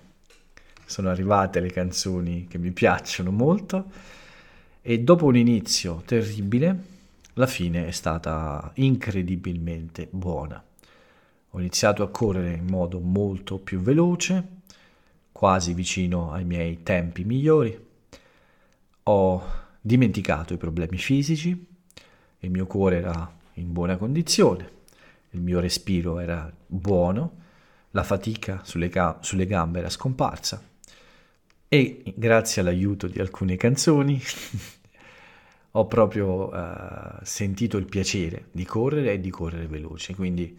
sono 0.85 1.11
arrivate 1.11 1.61
le 1.61 1.71
canzoni 1.71 2.49
che 2.49 2.59
mi 2.59 2.73
piacciono 2.73 3.31
molto 3.31 3.89
e 4.83 4.99
dopo 4.99 5.27
un 5.27 5.37
inizio 5.37 6.03
terribile, 6.05 6.83
la 7.35 7.47
fine 7.47 7.87
è 7.87 7.93
stata 7.93 8.73
incredibilmente 8.75 10.09
buona. 10.11 10.61
Ho 11.51 11.61
iniziato 11.61 12.03
a 12.03 12.11
correre 12.11 12.55
in 12.55 12.67
modo 12.67 12.99
molto 12.99 13.59
più 13.59 13.79
veloce, 13.79 14.45
quasi 15.31 15.73
vicino 15.73 16.33
ai 16.33 16.45
miei 16.45 16.83
tempi 16.83 17.23
migliori. 17.23 17.81
Ho 19.05 19.43
dimenticato 19.81 20.53
i 20.53 20.57
problemi 20.57 20.99
fisici, 20.99 21.68
il 22.40 22.50
mio 22.50 22.66
cuore 22.66 22.99
era 22.99 23.30
in 23.54 23.73
buona 23.73 23.97
condizione, 23.97 24.71
il 25.30 25.40
mio 25.40 25.61
respiro 25.61 26.18
era 26.18 26.50
buono, 26.66 27.37
la 27.92 28.02
fatica 28.02 28.61
sulle, 28.64 28.88
ga- 28.88 29.18
sulle 29.21 29.47
gambe 29.47 29.78
era 29.80 29.90
scomparsa 29.90 30.62
e 31.71 32.02
grazie 32.16 32.62
all'aiuto 32.62 33.09
di 33.09 33.21
alcune 33.21 33.57
canzoni 33.57 34.21
ho 35.73 35.87
proprio 35.87 36.49
uh, 36.49 37.18
sentito 37.23 37.76
il 37.76 37.85
piacere 37.85 38.47
di 38.52 38.64
correre 38.64 39.12
e 39.12 39.21
di 39.21 39.28
correre 39.28 39.66
veloce, 39.66 40.14
quindi 40.14 40.59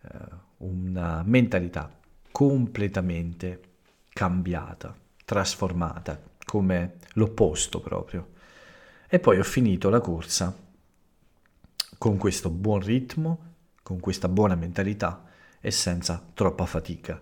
uh, 0.00 0.36
una 0.58 1.22
mentalità 1.24 1.94
completamente 2.32 3.60
cambiata, 4.08 4.96
trasformata, 5.24 6.18
come 6.44 6.94
l'opposto 7.14 7.80
proprio. 7.80 8.30
E 9.08 9.18
poi 9.18 9.38
ho 9.38 9.44
finito 9.44 9.90
la 9.90 10.00
corsa 10.00 10.56
con 11.98 12.16
questo 12.16 12.50
buon 12.50 12.80
ritmo, 12.80 13.54
con 13.82 14.00
questa 14.00 14.28
buona 14.28 14.54
mentalità 14.54 15.24
e 15.60 15.70
senza 15.70 16.24
troppa 16.34 16.66
fatica. 16.66 17.20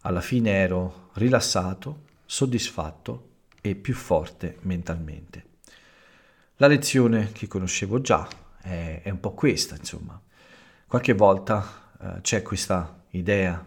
Alla 0.00 0.20
fine 0.20 0.50
ero 0.50 1.10
rilassato, 1.14 2.02
soddisfatto 2.26 3.28
e 3.60 3.74
più 3.74 3.94
forte 3.94 4.58
mentalmente. 4.62 5.44
La 6.56 6.66
lezione 6.66 7.32
che 7.32 7.46
conoscevo 7.48 8.00
già 8.00 8.28
è, 8.60 9.00
è 9.02 9.10
un 9.10 9.20
po' 9.20 9.32
questa, 9.32 9.76
insomma. 9.76 10.20
Qualche 10.86 11.14
volta 11.14 11.90
eh, 12.00 12.20
c'è 12.20 12.42
questa 12.42 13.02
idea 13.10 13.66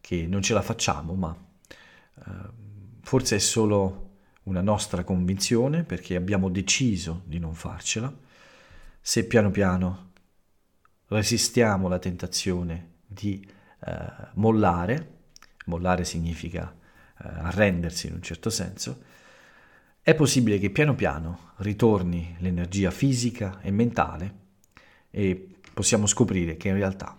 che 0.00 0.26
non 0.26 0.42
ce 0.42 0.54
la 0.54 0.62
facciamo, 0.62 1.14
ma 1.14 1.36
eh, 2.16 2.30
forse 3.02 3.36
è 3.36 3.38
solo 3.38 4.10
una 4.44 4.60
nostra 4.60 5.04
convinzione 5.04 5.82
perché 5.84 6.16
abbiamo 6.16 6.48
deciso 6.48 7.22
di 7.24 7.38
non 7.38 7.54
farcela. 7.54 8.12
Se 9.04 9.26
piano 9.26 9.50
piano 9.50 10.12
resistiamo 11.08 11.88
alla 11.88 11.98
tentazione 11.98 13.00
di 13.04 13.44
eh, 13.84 13.96
mollare, 14.34 15.24
mollare 15.66 16.04
significa 16.04 16.72
eh, 16.72 17.26
arrendersi 17.26 18.06
in 18.06 18.14
un 18.14 18.22
certo 18.22 18.48
senso, 18.48 19.02
è 20.02 20.14
possibile 20.14 20.60
che 20.60 20.70
piano 20.70 20.94
piano 20.94 21.50
ritorni 21.56 22.36
l'energia 22.38 22.92
fisica 22.92 23.60
e 23.60 23.72
mentale 23.72 24.34
e 25.10 25.56
possiamo 25.74 26.06
scoprire 26.06 26.56
che 26.56 26.68
in 26.68 26.74
realtà 26.74 27.18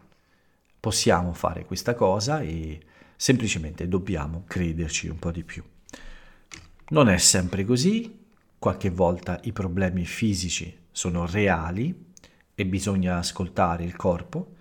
possiamo 0.79 1.33
fare 1.33 1.65
questa 1.65 1.95
cosa 1.95 2.39
e 2.39 2.79
semplicemente 3.17 3.89
dobbiamo 3.89 4.45
crederci 4.47 5.09
un 5.09 5.19
po' 5.19 5.31
di 5.31 5.43
più. 5.43 5.61
Non 6.87 7.09
è 7.09 7.17
sempre 7.17 7.65
così, 7.65 8.25
qualche 8.57 8.89
volta 8.89 9.37
i 9.43 9.51
problemi 9.51 10.05
fisici 10.05 10.79
sono 10.93 11.25
reali 11.25 12.11
e 12.55 12.65
bisogna 12.65 13.17
ascoltare 13.17 13.83
il 13.83 13.95
corpo, 13.97 14.53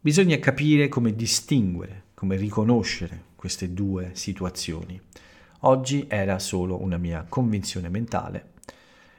bisogna 0.00 0.38
capire 0.38 0.88
come 0.88 1.14
distinguere, 1.14 2.06
come 2.14 2.36
riconoscere 2.36 3.26
queste 3.36 3.72
due 3.72 4.10
situazioni. 4.14 5.00
Oggi 5.60 6.06
era 6.08 6.38
solo 6.38 6.82
una 6.82 6.96
mia 6.96 7.24
convinzione 7.28 7.90
mentale, 7.90 8.54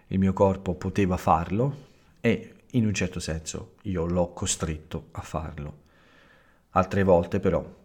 il 0.07 0.19
mio 0.19 0.33
corpo 0.33 0.73
poteva 0.73 1.17
farlo 1.17 1.87
e 2.19 2.55
in 2.71 2.85
un 2.85 2.93
certo 2.93 3.19
senso 3.19 3.75
io 3.83 4.05
l'ho 4.05 4.33
costretto 4.33 5.09
a 5.11 5.21
farlo. 5.21 5.87
Altre 6.71 7.03
volte 7.03 7.39
però 7.39 7.77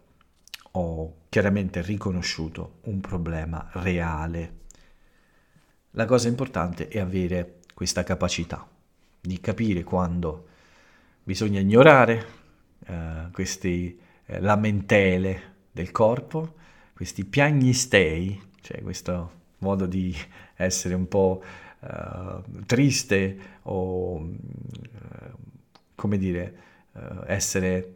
ho 0.72 1.14
chiaramente 1.28 1.82
riconosciuto 1.82 2.78
un 2.84 3.00
problema 3.00 3.68
reale. 3.74 4.62
La 5.92 6.06
cosa 6.06 6.28
importante 6.28 6.88
è 6.88 6.98
avere 6.98 7.60
questa 7.74 8.04
capacità 8.04 8.66
di 9.20 9.40
capire 9.40 9.82
quando 9.82 10.46
bisogna 11.22 11.60
ignorare 11.60 12.26
eh, 12.86 13.28
queste 13.32 13.68
eh, 14.26 14.40
lamentele 14.40 15.52
del 15.72 15.90
corpo, 15.90 16.54
questi 16.94 17.24
piagnistei, 17.24 18.40
cioè 18.60 18.80
questo 18.82 19.42
modo 19.58 19.86
di 19.86 20.14
essere 20.56 20.94
un 20.94 21.08
po' 21.08 21.42
uh, 21.80 22.64
triste 22.66 23.36
o, 23.62 24.16
uh, 24.16 24.30
come 25.94 26.18
dire, 26.18 26.54
uh, 26.92 27.24
essere, 27.26 27.94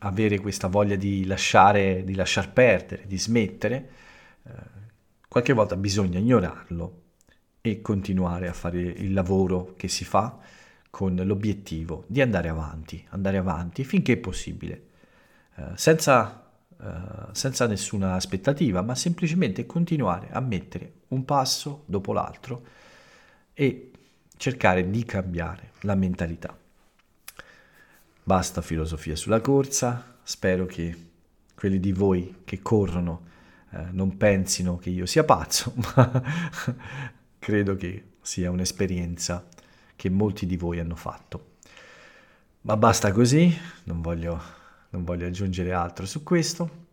avere 0.00 0.38
questa 0.38 0.68
voglia 0.68 0.96
di 0.96 1.24
lasciare, 1.24 2.04
di 2.04 2.14
lasciar 2.14 2.52
perdere, 2.52 3.06
di 3.06 3.18
smettere, 3.18 3.90
qualche 5.26 5.54
volta 5.54 5.74
bisogna 5.76 6.18
ignorarlo 6.18 7.00
e 7.60 7.80
continuare 7.82 8.48
a 8.48 8.52
fare 8.52 8.80
il 8.80 9.12
lavoro 9.12 9.74
che 9.76 9.88
si 9.88 10.04
fa 10.04 10.38
con 10.90 11.14
l'obiettivo 11.14 12.04
di 12.06 12.20
andare 12.20 12.48
avanti, 12.48 13.04
andare 13.10 13.36
avanti 13.36 13.84
finché 13.84 14.14
è 14.14 14.16
possibile, 14.16 14.82
senza 15.74 16.40
Uh, 16.82 17.28
senza 17.32 17.66
nessuna 17.66 18.14
aspettativa, 18.14 18.80
ma 18.80 18.94
semplicemente 18.94 19.66
continuare 19.66 20.30
a 20.30 20.40
mettere 20.40 20.92
un 21.08 21.26
passo 21.26 21.82
dopo 21.84 22.14
l'altro 22.14 22.64
e 23.52 23.90
cercare 24.38 24.88
di 24.88 25.04
cambiare 25.04 25.72
la 25.80 25.94
mentalità. 25.94 26.56
Basta 28.22 28.62
filosofia 28.62 29.14
sulla 29.14 29.42
corsa, 29.42 30.16
spero 30.22 30.64
che 30.64 31.08
quelli 31.54 31.78
di 31.80 31.92
voi 31.92 32.36
che 32.44 32.62
corrono 32.62 33.26
uh, 33.72 33.78
non 33.90 34.16
pensino 34.16 34.78
che 34.78 34.88
io 34.88 35.04
sia 35.04 35.24
pazzo, 35.24 35.74
ma 35.94 36.22
credo 37.40 37.74
che 37.74 38.04
sia 38.22 38.52
un'esperienza 38.52 39.48
che 39.96 40.08
molti 40.08 40.46
di 40.46 40.56
voi 40.56 40.78
hanno 40.78 40.94
fatto. 40.94 41.56
Ma 42.60 42.76
basta 42.76 43.10
così, 43.10 43.52
non 43.84 44.00
voglio 44.00 44.58
non 44.90 45.04
voglio 45.04 45.26
aggiungere 45.26 45.72
altro 45.72 46.06
su 46.06 46.22
questo. 46.22 46.88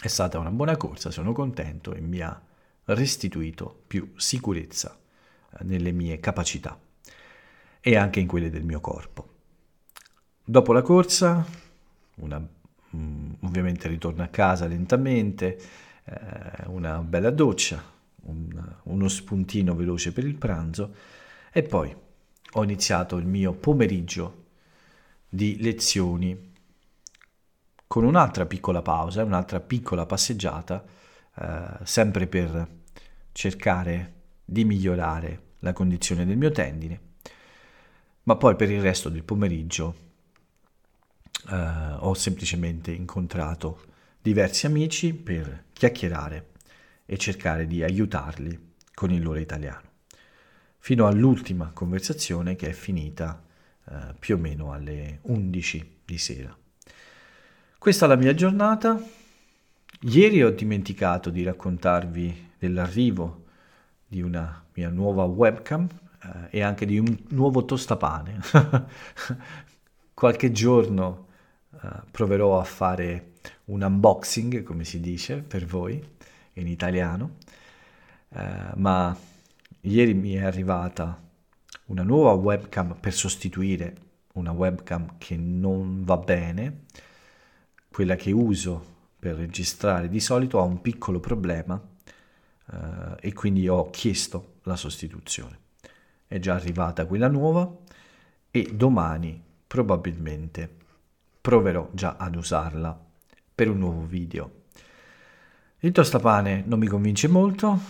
È 0.00 0.08
stata 0.08 0.38
una 0.38 0.50
buona 0.50 0.76
corsa, 0.76 1.10
sono 1.10 1.32
contento 1.32 1.92
e 1.92 2.00
mi 2.00 2.20
ha 2.20 2.40
restituito 2.84 3.82
più 3.86 4.12
sicurezza 4.16 4.98
eh, 5.58 5.64
nelle 5.64 5.92
mie 5.92 6.18
capacità 6.18 6.78
e 7.80 7.96
anche 7.96 8.20
in 8.20 8.26
quelle 8.26 8.50
del 8.50 8.64
mio 8.64 8.80
corpo. 8.80 9.28
Dopo 10.42 10.72
la 10.72 10.82
corsa, 10.82 11.44
una, 12.16 12.44
um, 12.90 13.36
ovviamente 13.40 13.88
ritorno 13.88 14.22
a 14.22 14.28
casa 14.28 14.66
lentamente, 14.66 15.58
eh, 16.04 16.66
una 16.66 16.98
bella 16.98 17.30
doccia, 17.30 17.82
un, 18.22 18.76
uno 18.84 19.08
spuntino 19.08 19.74
veloce 19.74 20.12
per 20.12 20.24
il 20.24 20.36
pranzo. 20.36 20.94
E 21.52 21.62
poi 21.62 21.94
ho 22.52 22.62
iniziato 22.62 23.16
il 23.16 23.26
mio 23.26 23.52
pomeriggio 23.52 24.46
di 25.28 25.60
lezioni 25.60 26.48
con 27.86 28.04
un'altra 28.04 28.46
piccola 28.46 28.82
pausa, 28.82 29.24
un'altra 29.24 29.60
piccola 29.60 30.06
passeggiata, 30.06 30.84
eh, 31.36 31.64
sempre 31.82 32.26
per 32.26 32.68
cercare 33.32 34.14
di 34.44 34.64
migliorare 34.64 35.42
la 35.60 35.72
condizione 35.72 36.24
del 36.24 36.36
mio 36.36 36.50
tendine, 36.50 37.00
ma 38.24 38.36
poi 38.36 38.56
per 38.56 38.70
il 38.70 38.80
resto 38.80 39.08
del 39.08 39.22
pomeriggio 39.22 40.08
eh, 41.50 41.96
ho 41.98 42.14
semplicemente 42.14 42.92
incontrato 42.92 43.84
diversi 44.20 44.66
amici 44.66 45.14
per 45.14 45.64
chiacchierare 45.72 46.49
e 47.12 47.18
cercare 47.18 47.66
di 47.66 47.82
aiutarli 47.82 48.74
con 48.94 49.10
il 49.10 49.20
loro 49.20 49.40
italiano, 49.40 49.82
fino 50.78 51.08
all'ultima 51.08 51.72
conversazione 51.74 52.54
che 52.54 52.68
è 52.68 52.72
finita 52.72 53.42
eh, 53.84 54.14
più 54.16 54.36
o 54.36 54.38
meno 54.38 54.72
alle 54.72 55.18
11 55.22 56.02
di 56.04 56.18
sera. 56.18 56.56
Questa 57.76 58.04
è 58.04 58.08
la 58.08 58.14
mia 58.14 58.32
giornata. 58.32 59.02
Ieri 60.02 60.44
ho 60.44 60.50
dimenticato 60.50 61.30
di 61.30 61.42
raccontarvi 61.42 62.52
dell'arrivo 62.56 63.46
di 64.06 64.22
una 64.22 64.64
mia 64.74 64.88
nuova 64.88 65.24
webcam 65.24 65.88
eh, 66.22 66.58
e 66.58 66.62
anche 66.62 66.86
di 66.86 67.00
un 67.00 67.18
nuovo 67.30 67.64
tostapane. 67.64 68.38
Qualche 70.14 70.52
giorno 70.52 71.26
eh, 71.72 71.88
proverò 72.08 72.60
a 72.60 72.64
fare 72.64 73.32
un 73.64 73.82
unboxing, 73.82 74.62
come 74.62 74.84
si 74.84 75.00
dice 75.00 75.38
per 75.38 75.66
voi 75.66 76.18
in 76.54 76.66
italiano, 76.66 77.36
eh, 78.30 78.72
ma 78.76 79.16
ieri 79.82 80.14
mi 80.14 80.34
è 80.34 80.44
arrivata 80.44 81.20
una 81.86 82.02
nuova 82.02 82.32
webcam 82.32 82.96
per 83.00 83.12
sostituire 83.12 84.08
una 84.34 84.52
webcam 84.52 85.18
che 85.18 85.36
non 85.36 86.04
va 86.04 86.16
bene 86.16 86.82
quella 87.90 88.14
che 88.14 88.30
uso 88.30 88.98
per 89.18 89.34
registrare 89.34 90.08
di 90.08 90.20
solito 90.20 90.60
ha 90.60 90.62
un 90.62 90.80
piccolo 90.80 91.20
problema 91.20 91.80
eh, 92.72 93.16
e 93.20 93.32
quindi 93.32 93.68
ho 93.68 93.90
chiesto 93.90 94.58
la 94.62 94.76
sostituzione. 94.76 95.58
È 96.26 96.38
già 96.38 96.54
arrivata 96.54 97.06
quella 97.06 97.28
nuova 97.28 97.70
e 98.50 98.70
domani 98.72 99.42
probabilmente 99.66 100.76
proverò 101.40 101.90
già 101.92 102.16
ad 102.16 102.36
usarla 102.36 102.98
per 103.54 103.68
un 103.68 103.78
nuovo 103.78 104.06
video. 104.06 104.59
Il 105.82 105.92
tostapane 105.92 106.62
non 106.66 106.78
mi 106.78 106.86
convince 106.86 107.26
molto, 107.26 107.80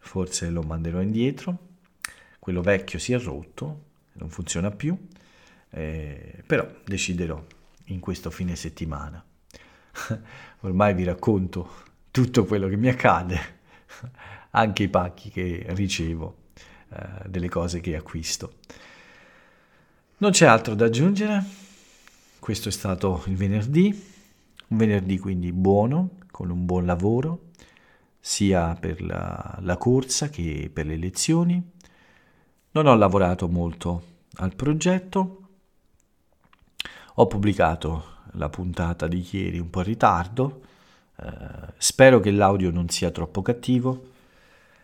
forse 0.00 0.50
lo 0.50 0.62
manderò 0.62 1.00
indietro, 1.00 1.56
quello 2.40 2.62
vecchio 2.62 2.98
si 2.98 3.12
è 3.12 3.18
rotto, 3.20 3.84
non 4.14 4.28
funziona 4.28 4.72
più, 4.72 4.98
eh, 5.70 6.42
però 6.44 6.68
deciderò 6.84 7.40
in 7.86 8.00
questo 8.00 8.32
fine 8.32 8.56
settimana. 8.56 9.24
Ormai 10.62 10.94
vi 10.94 11.04
racconto 11.04 11.84
tutto 12.10 12.44
quello 12.44 12.66
che 12.66 12.76
mi 12.76 12.88
accade, 12.88 13.38
anche 14.50 14.82
i 14.82 14.88
pacchi 14.88 15.30
che 15.30 15.64
ricevo, 15.68 16.38
eh, 16.88 17.28
delle 17.28 17.48
cose 17.48 17.78
che 17.78 17.94
acquisto. 17.94 18.54
Non 20.16 20.32
c'è 20.32 20.46
altro 20.46 20.74
da 20.74 20.86
aggiungere, 20.86 21.44
questo 22.40 22.68
è 22.68 22.72
stato 22.72 23.22
il 23.26 23.36
venerdì, 23.36 24.10
un 24.66 24.76
venerdì 24.76 25.20
quindi 25.20 25.52
buono, 25.52 26.18
con 26.32 26.50
un 26.50 26.66
buon 26.66 26.84
lavoro, 26.84 27.50
sia 28.18 28.74
per 28.74 29.00
la, 29.00 29.58
la 29.60 29.76
corsa 29.76 30.28
che 30.28 30.68
per 30.72 30.86
le 30.86 30.96
lezioni. 30.96 31.70
Non 32.72 32.86
ho 32.86 32.96
lavorato 32.96 33.48
molto 33.48 34.02
al 34.36 34.56
progetto, 34.56 35.48
ho 37.14 37.26
pubblicato 37.28 38.16
la 38.32 38.48
puntata 38.48 39.06
di 39.06 39.24
ieri 39.30 39.60
un 39.60 39.70
po' 39.70 39.80
in 39.80 39.86
ritardo, 39.86 40.62
eh, 41.16 41.74
spero 41.76 42.18
che 42.18 42.32
l'audio 42.32 42.70
non 42.70 42.88
sia 42.88 43.10
troppo 43.10 43.42
cattivo, 43.42 44.10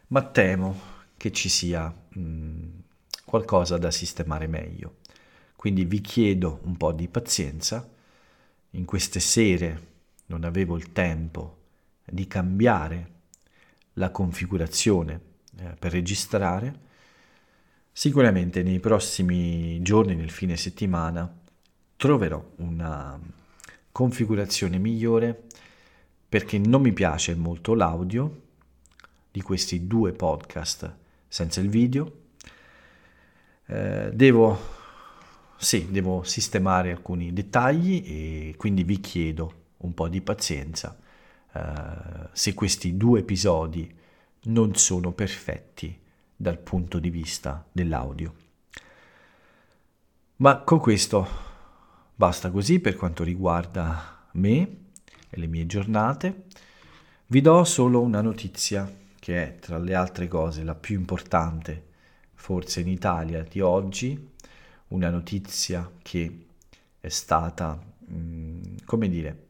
ma 0.09 0.23
temo 0.23 0.79
che 1.17 1.33
ci 1.33 1.49
sia 1.49 1.93
mh, 2.09 2.63
qualcosa 3.25 3.79
da 3.79 3.91
sistemare 3.91 4.47
meglio. 4.47 4.97
Quindi 5.57 5.85
vi 5.85 6.01
chiedo 6.01 6.61
un 6.65 6.77
po' 6.77 6.93
di 6.93 7.09
pazienza. 7.09 7.89
In 8.73 8.85
queste 8.85 9.19
sere 9.19 9.87
non 10.29 10.45
avevo 10.45 10.77
il 10.77 10.93
tempo 10.93 11.57
di 12.05 12.27
cambiare 12.27 13.17
la 13.95 14.11
configurazione 14.11 15.21
eh, 15.59 15.75
per 15.79 15.93
registrare. 15.93 16.87
Sicuramente 17.93 18.63
nei 18.63 18.81
prossimi 18.81 19.83
giorni, 19.83 20.15
nel 20.15 20.31
fine 20.31 20.57
settimana, 20.57 21.31
troverò 21.97 22.53
una 22.57 23.19
configurazione 23.91 24.79
migliore 24.79 25.47
perché 26.29 26.59
non 26.59 26.83
mi 26.83 26.93
piace 26.93 27.35
molto 27.35 27.75
l'audio 27.75 28.43
di 29.31 29.43
questi 29.43 29.87
due 29.87 30.13
podcast 30.13 30.95
senza 31.27 31.61
il 31.61 31.69
video. 31.69 32.27
Eh, 33.67 34.11
devo, 34.13 34.59
sì, 35.57 35.91
devo 35.91 36.23
sistemare 36.23 36.93
alcuni 36.93 37.33
dettagli 37.33 38.05
e 38.07 38.55
quindi 38.57 38.85
vi 38.85 39.01
chiedo 39.01 39.58
un 39.79 39.95
po' 39.95 40.09
di 40.09 40.21
pazienza 40.21 40.97
eh, 41.53 42.29
se 42.33 42.55
questi 42.55 42.97
due 42.97 43.21
episodi 43.21 43.95
non 44.45 44.75
sono 44.75 45.13
perfetti 45.13 45.99
dal 46.35 46.59
punto 46.59 46.99
di 46.99 47.11
vista 47.11 47.65
dell'audio. 47.71 48.35
Ma 50.37 50.59
con 50.59 50.79
questo 50.79 51.27
basta 52.15 52.51
così 52.51 52.79
per 52.79 52.97
quanto 52.97 53.25
riguarda 53.25 54.27
me 54.33 54.77
e 55.29 55.39
le 55.39 55.47
mie 55.47 55.67
giornate. 55.67 56.45
Vi 57.27 57.41
do 57.41 57.65
solo 57.65 58.01
una 58.01 58.21
notizia 58.21 58.91
che 59.19 59.43
è 59.43 59.59
tra 59.59 59.79
le 59.79 59.95
altre 59.95 60.29
cose 60.29 60.63
la 60.63 60.75
più 60.75 60.97
importante 60.97 61.87
forse 62.35 62.81
in 62.81 62.89
Italia 62.89 63.43
di 63.43 63.61
oggi, 63.61 64.31
una 64.89 65.11
notizia 65.11 65.91
che 66.01 66.47
è 67.01 67.09
stata, 67.09 67.79
mm, 68.11 68.77
come 68.85 69.09
dire, 69.09 69.48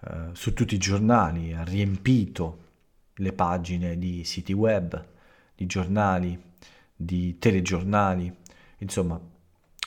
uh, 0.00 0.32
su 0.32 0.52
tutti 0.52 0.74
i 0.74 0.78
giornali, 0.78 1.52
ha 1.52 1.62
riempito 1.62 2.58
le 3.14 3.32
pagine 3.32 3.98
di 3.98 4.24
siti 4.24 4.52
web, 4.52 5.06
di 5.54 5.66
giornali, 5.66 6.40
di 6.94 7.38
telegiornali, 7.38 8.34
insomma 8.78 9.20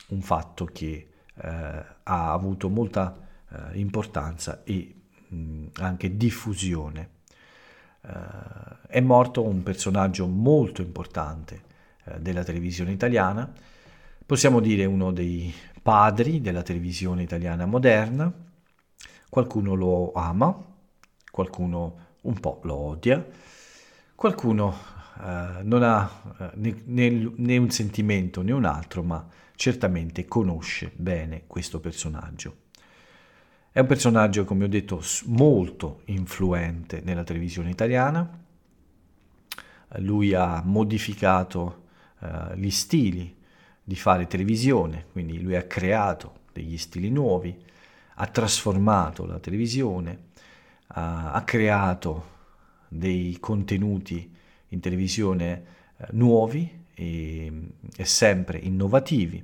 un 0.08 0.22
fatto 0.22 0.66
che 0.66 1.08
uh, 1.36 1.42
ha 1.42 2.32
avuto 2.32 2.70
molta 2.70 3.18
uh, 3.50 3.56
importanza 3.78 4.64
e 4.64 4.96
mh, 5.28 5.66
anche 5.80 6.16
diffusione. 6.18 7.10
è 8.88 9.00
morto 9.00 9.44
un 9.44 9.64
personaggio 9.64 10.28
molto 10.28 10.82
importante 10.82 11.62
della 12.20 12.44
televisione 12.44 12.92
italiana, 12.92 13.50
possiamo 14.26 14.60
dire 14.60 14.84
uno 14.84 15.14
dei 15.14 15.54
padri 15.82 16.42
della 16.42 16.64
televisione 16.64 17.24
italiana 17.24 17.66
moderna, 17.66 18.32
qualcuno 19.34 19.74
lo 19.74 20.12
ama, 20.12 20.56
qualcuno 21.32 21.98
un 22.22 22.40
po' 22.40 22.60
lo 22.66 22.76
odia, 22.76 23.26
qualcuno 24.14 24.78
eh, 25.20 25.64
non 25.64 25.82
ha 25.82 26.08
eh, 26.38 26.52
né, 26.54 26.76
né, 26.86 27.32
né 27.38 27.58
un 27.58 27.72
sentimento 27.72 28.44
né 28.44 28.52
un 28.52 28.64
altro, 28.64 29.02
ma 29.02 29.28
certamente 29.56 30.26
conosce 30.26 30.92
bene 30.96 31.46
questo 31.48 31.80
personaggio. 31.80 32.58
È 33.72 33.80
un 33.80 33.88
personaggio, 33.88 34.46
come 34.46 34.66
ho 34.66 34.68
detto, 34.68 35.02
molto 35.26 36.02
influente 36.06 37.02
nella 37.04 37.24
televisione 37.24 37.72
italiana. 37.72 38.40
Lui 39.98 40.36
ha 40.36 40.62
modificato 40.64 41.86
uh, 42.20 42.54
gli 42.54 42.70
stili 42.70 43.36
di 43.84 43.96
fare 43.96 44.28
televisione, 44.28 45.08
quindi 45.12 45.42
lui 45.42 45.56
ha 45.56 45.64
creato 45.64 46.42
degli 46.54 46.78
stili 46.78 47.10
nuovi, 47.10 47.72
ha 48.16 48.28
trasformato 48.28 49.26
la 49.26 49.40
televisione, 49.40 50.32
ha, 50.88 51.32
ha 51.32 51.44
creato 51.44 52.32
dei 52.88 53.38
contenuti 53.40 54.32
in 54.70 54.80
televisione 54.80 55.66
eh, 55.98 56.08
nuovi 56.12 56.86
e, 56.94 57.70
e, 57.96 58.06
sempre 58.06 58.58
innovativi. 58.58 59.44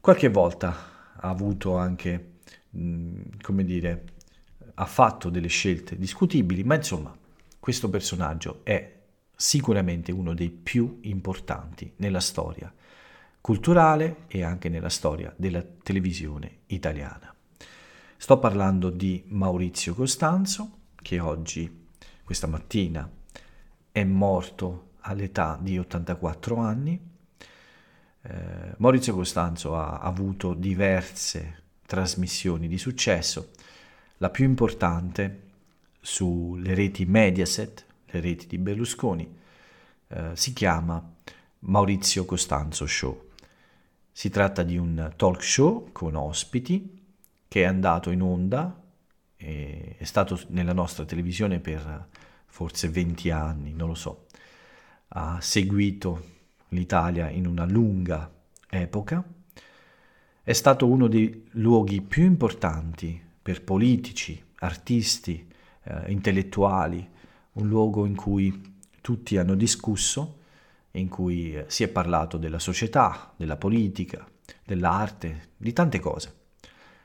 Qualche 0.00 0.28
volta 0.28 0.68
ha 1.16 1.28
avuto 1.28 1.76
anche, 1.76 2.32
mh, 2.70 3.40
come 3.40 3.64
dire, 3.64 4.04
ha 4.74 4.86
fatto 4.86 5.30
delle 5.30 5.48
scelte 5.48 5.96
discutibili, 5.96 6.64
ma 6.64 6.74
insomma 6.74 7.14
questo 7.58 7.90
personaggio 7.90 8.60
è 8.62 8.98
sicuramente 9.34 10.12
uno 10.12 10.34
dei 10.34 10.50
più 10.50 10.98
importanti 11.02 11.92
nella 11.96 12.20
storia 12.20 12.72
culturale 13.40 14.24
e 14.26 14.42
anche 14.42 14.68
nella 14.68 14.88
storia 14.88 15.32
della 15.36 15.62
televisione 15.82 16.58
italiana. 16.66 17.34
Sto 18.16 18.38
parlando 18.38 18.90
di 18.90 19.24
Maurizio 19.28 19.94
Costanzo, 19.94 20.78
che 20.96 21.20
oggi, 21.20 21.86
questa 22.22 22.46
mattina, 22.46 23.10
è 23.90 24.04
morto 24.04 24.90
all'età 25.00 25.58
di 25.60 25.78
84 25.78 26.56
anni. 26.56 27.00
Eh, 28.22 28.74
Maurizio 28.76 29.14
Costanzo 29.14 29.76
ha 29.76 29.98
avuto 30.00 30.52
diverse 30.52 31.62
trasmissioni 31.86 32.68
di 32.68 32.78
successo, 32.78 33.50
la 34.18 34.28
più 34.28 34.44
importante 34.44 35.48
sulle 36.00 36.74
reti 36.74 37.06
Mediaset, 37.06 37.84
le 38.04 38.20
reti 38.20 38.46
di 38.46 38.58
Berlusconi, 38.58 39.36
eh, 40.08 40.30
si 40.34 40.52
chiama 40.52 41.02
Maurizio 41.60 42.24
Costanzo 42.26 42.86
Show. 42.86 43.29
Si 44.12 44.28
tratta 44.28 44.62
di 44.62 44.76
un 44.76 45.12
talk 45.16 45.42
show 45.42 45.92
con 45.92 46.14
ospiti 46.14 46.98
che 47.48 47.62
è 47.62 47.64
andato 47.64 48.10
in 48.10 48.22
onda, 48.22 48.80
è 49.36 49.96
stato 50.02 50.38
nella 50.48 50.72
nostra 50.72 51.04
televisione 51.04 51.58
per 51.58 52.08
forse 52.46 52.88
20 52.88 53.30
anni, 53.30 53.72
non 53.72 53.88
lo 53.88 53.94
so. 53.94 54.26
Ha 55.08 55.40
seguito 55.40 56.38
l'Italia 56.68 57.28
in 57.30 57.46
una 57.46 57.64
lunga 57.64 58.30
epoca. 58.68 59.24
È 60.42 60.52
stato 60.52 60.86
uno 60.86 61.08
dei 61.08 61.48
luoghi 61.52 62.00
più 62.00 62.24
importanti 62.24 63.20
per 63.42 63.62
politici, 63.62 64.42
artisti, 64.56 65.48
eh, 65.82 66.10
intellettuali, 66.10 67.08
un 67.52 67.68
luogo 67.68 68.04
in 68.04 68.14
cui 68.14 68.78
tutti 69.00 69.36
hanno 69.38 69.54
discusso 69.54 70.39
in 70.92 71.08
cui 71.08 71.54
eh, 71.54 71.64
si 71.68 71.82
è 71.82 71.88
parlato 71.88 72.36
della 72.36 72.58
società, 72.58 73.32
della 73.36 73.56
politica, 73.56 74.28
dell'arte, 74.64 75.50
di 75.56 75.72
tante 75.72 75.98
cose. 75.98 76.38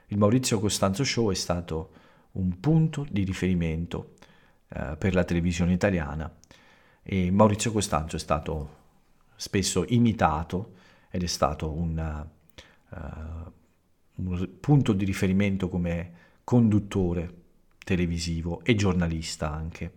Il 0.07 0.17
Maurizio 0.17 0.59
Costanzo 0.59 1.03
Show 1.03 1.31
è 1.31 1.35
stato 1.35 1.91
un 2.33 2.59
punto 2.59 3.05
di 3.09 3.23
riferimento 3.23 4.13
eh, 4.69 4.95
per 4.97 5.13
la 5.13 5.23
televisione 5.23 5.73
italiana 5.73 6.31
e 7.03 7.31
Maurizio 7.31 7.71
Costanzo 7.71 8.15
è 8.15 8.19
stato 8.19 8.83
spesso 9.35 9.85
imitato 9.87 10.73
ed 11.11 11.23
è 11.23 11.27
stato 11.27 11.71
un, 11.71 12.27
uh, 12.89 13.51
un 14.15 14.49
punto 14.59 14.93
di 14.93 15.05
riferimento 15.05 15.69
come 15.69 16.13
conduttore 16.43 17.43
televisivo 17.83 18.61
e 18.63 18.73
giornalista 18.75 19.51
anche, 19.51 19.91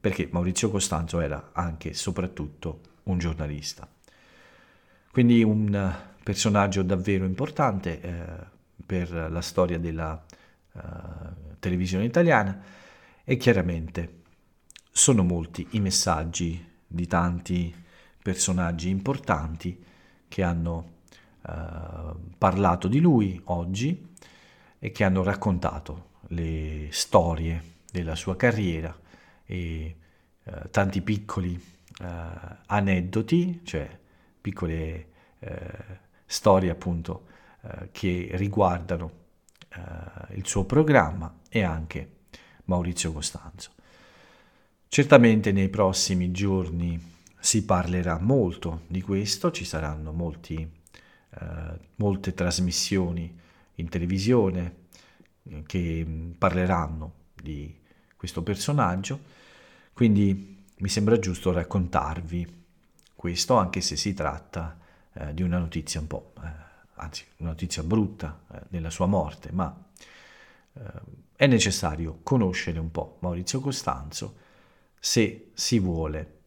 perché 0.00 0.28
Maurizio 0.30 0.70
Costanzo 0.70 1.20
era 1.20 1.50
anche 1.52 1.90
e 1.90 1.94
soprattutto 1.94 2.80
un 3.06 3.18
giornalista. 3.18 3.88
Quindi 5.10 5.42
un 5.42 5.94
personaggio 6.22 6.82
davvero 6.82 7.24
importante 7.24 8.00
eh, 8.00 8.54
per 8.84 9.10
la 9.10 9.40
storia 9.40 9.78
della 9.78 10.22
uh, 10.72 10.80
televisione 11.58 12.04
italiana 12.04 12.62
e 13.24 13.36
chiaramente 13.36 14.22
sono 14.90 15.24
molti 15.24 15.66
i 15.70 15.80
messaggi 15.80 16.64
di 16.86 17.06
tanti 17.06 17.74
personaggi 18.22 18.88
importanti 18.88 19.82
che 20.28 20.42
hanno 20.42 20.92
uh, 21.42 22.16
parlato 22.38 22.88
di 22.88 23.00
lui 23.00 23.40
oggi 23.44 24.14
e 24.78 24.90
che 24.92 25.04
hanno 25.04 25.22
raccontato 25.22 26.10
le 26.28 26.88
storie 26.90 27.74
della 27.90 28.14
sua 28.14 28.36
carriera 28.36 28.96
e 29.44 29.96
uh, 30.44 30.68
tanti 30.70 31.00
piccoli 31.02 31.74
aneddoti, 31.98 33.60
cioè 33.64 33.98
piccole 34.40 35.08
uh, 35.38 35.48
storie 36.26 36.70
appunto 36.70 37.26
uh, 37.62 37.88
che 37.90 38.28
riguardano 38.32 39.24
il 40.30 40.46
suo 40.46 40.64
programma 40.64 41.40
e 41.50 41.62
anche 41.62 42.10
Maurizio 42.64 43.12
Costanzo. 43.12 43.72
Certamente 44.88 45.52
nei 45.52 45.68
prossimi 45.68 46.30
giorni 46.30 46.98
si 47.38 47.62
parlerà 47.62 48.18
molto 48.18 48.84
di 48.86 49.02
questo, 49.02 49.50
ci 49.50 49.66
saranno 49.66 50.12
molti, 50.12 50.66
molte 51.96 52.32
trasmissioni 52.32 53.38
in 53.74 53.88
televisione 53.90 54.76
che 55.66 56.32
parleranno 56.38 57.12
di 57.34 57.78
questo 58.16 58.42
personaggio, 58.42 59.20
quindi 59.92 60.55
mi 60.78 60.88
sembra 60.88 61.18
giusto 61.18 61.52
raccontarvi 61.52 62.64
questo, 63.14 63.56
anche 63.56 63.80
se 63.80 63.96
si 63.96 64.12
tratta 64.12 64.78
eh, 65.14 65.32
di 65.32 65.42
una 65.42 65.58
notizia 65.58 66.00
un 66.00 66.06
po', 66.06 66.32
eh, 66.42 66.48
anzi 66.96 67.24
una 67.38 67.50
notizia 67.50 67.82
brutta 67.82 68.40
eh, 68.52 68.60
della 68.68 68.90
sua 68.90 69.06
morte, 69.06 69.50
ma 69.52 69.74
eh, 70.74 70.80
è 71.34 71.46
necessario 71.46 72.20
conoscere 72.22 72.78
un 72.78 72.90
po' 72.90 73.16
Maurizio 73.20 73.60
Costanzo 73.60 74.36
se 74.98 75.50
si 75.54 75.78
vuole 75.78 76.40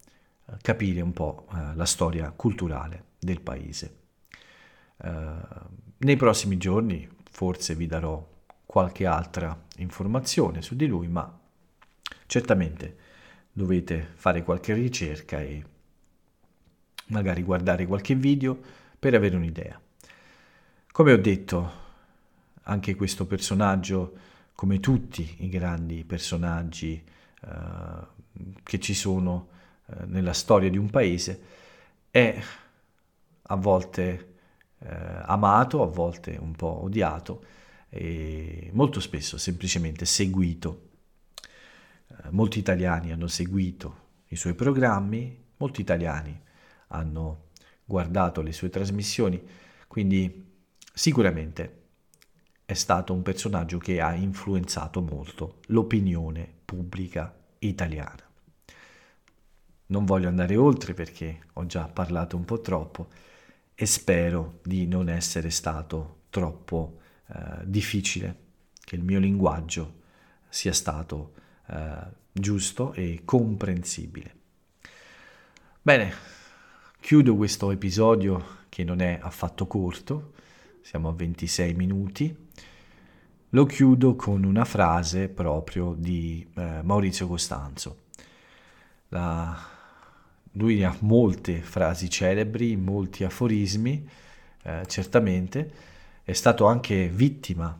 eh, 0.46 0.52
capire 0.62 1.00
un 1.00 1.12
po' 1.12 1.46
eh, 1.52 1.74
la 1.74 1.86
storia 1.86 2.30
culturale 2.30 3.04
del 3.18 3.40
paese. 3.40 3.96
nei 5.02 6.16
prossimi 6.16 6.58
giorni 6.58 7.08
forse 7.30 7.74
vi 7.74 7.86
darò 7.86 8.22
qualche 8.66 9.06
altra 9.06 9.58
informazione 9.78 10.60
su 10.60 10.76
di 10.76 10.86
lui, 10.86 11.08
ma 11.08 11.38
certamente 12.26 12.96
dovete 13.60 14.12
fare 14.14 14.42
qualche 14.42 14.72
ricerca 14.72 15.38
e 15.42 15.62
magari 17.08 17.42
guardare 17.42 17.86
qualche 17.86 18.14
video 18.14 18.58
per 18.98 19.14
avere 19.14 19.36
un'idea. 19.36 19.78
Come 20.90 21.12
ho 21.12 21.18
detto, 21.18 21.72
anche 22.62 22.94
questo 22.94 23.26
personaggio, 23.26 24.16
come 24.54 24.80
tutti 24.80 25.36
i 25.40 25.48
grandi 25.50 26.04
personaggi 26.04 27.02
eh, 27.42 27.48
che 28.62 28.80
ci 28.80 28.94
sono 28.94 29.48
eh, 29.86 30.06
nella 30.06 30.32
storia 30.32 30.70
di 30.70 30.78
un 30.78 30.88
paese, 30.88 31.42
è 32.10 32.42
a 33.42 33.56
volte 33.56 34.34
eh, 34.78 34.88
amato, 35.24 35.82
a 35.82 35.86
volte 35.86 36.38
un 36.40 36.52
po' 36.52 36.82
odiato 36.82 37.44
e 37.90 38.70
molto 38.72 39.00
spesso 39.00 39.36
semplicemente 39.36 40.06
seguito. 40.06 40.88
Molti 42.30 42.58
italiani 42.58 43.12
hanno 43.12 43.26
seguito 43.26 44.08
i 44.28 44.36
suoi 44.36 44.54
programmi, 44.54 45.44
molti 45.56 45.80
italiani 45.80 46.38
hanno 46.88 47.48
guardato 47.84 48.42
le 48.42 48.52
sue 48.52 48.68
trasmissioni, 48.68 49.42
quindi 49.88 50.48
sicuramente 50.92 51.78
è 52.64 52.74
stato 52.74 53.12
un 53.12 53.22
personaggio 53.22 53.78
che 53.78 54.00
ha 54.00 54.14
influenzato 54.14 55.00
molto 55.00 55.58
l'opinione 55.66 56.48
pubblica 56.64 57.36
italiana. 57.58 58.28
Non 59.86 60.04
voglio 60.04 60.28
andare 60.28 60.56
oltre 60.56 60.94
perché 60.94 61.46
ho 61.54 61.66
già 61.66 61.88
parlato 61.88 62.36
un 62.36 62.44
po' 62.44 62.60
troppo 62.60 63.08
e 63.74 63.86
spero 63.86 64.60
di 64.62 64.86
non 64.86 65.08
essere 65.08 65.50
stato 65.50 66.20
troppo 66.30 67.00
eh, 67.26 67.64
difficile, 67.64 68.36
che 68.84 68.94
il 68.94 69.02
mio 69.02 69.18
linguaggio 69.18 70.02
sia 70.48 70.72
stato 70.72 71.32
eh, 71.70 72.06
giusto 72.32 72.92
e 72.92 73.22
comprensibile. 73.24 74.34
Bene, 75.82 76.38
Chiudo 77.00 77.34
questo 77.34 77.70
episodio 77.72 78.58
che 78.68 78.84
non 78.84 79.00
è 79.00 79.18
affatto 79.20 79.66
corto, 79.66 80.34
siamo 80.82 81.08
a 81.08 81.12
26 81.12 81.74
minuti. 81.74 82.36
Lo 83.48 83.64
chiudo 83.64 84.14
con 84.14 84.44
una 84.44 84.64
frase 84.64 85.28
proprio 85.28 85.94
di 85.96 86.46
eh, 86.54 86.82
Maurizio 86.82 87.26
Costanzo. 87.26 88.02
La... 89.08 89.58
Lui 90.52 90.84
ha 90.84 90.94
molte 91.00 91.62
frasi 91.62 92.08
celebri, 92.10 92.76
molti 92.76 93.24
aforismi, 93.24 94.08
eh, 94.62 94.82
certamente. 94.86 95.72
È 96.22 96.32
stato 96.32 96.66
anche 96.66 97.08
vittima 97.08 97.76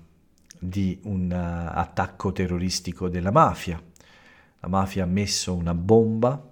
di 0.61 1.01
un 1.05 1.31
uh, 1.31 1.77
attacco 1.77 2.33
terroristico 2.33 3.09
della 3.09 3.33
mafia. 3.33 3.83
La 4.61 4.69
mafia 4.69 5.05
ha 5.05 5.07
messo 5.07 5.55
una 5.55 5.75
bomba 5.75 6.49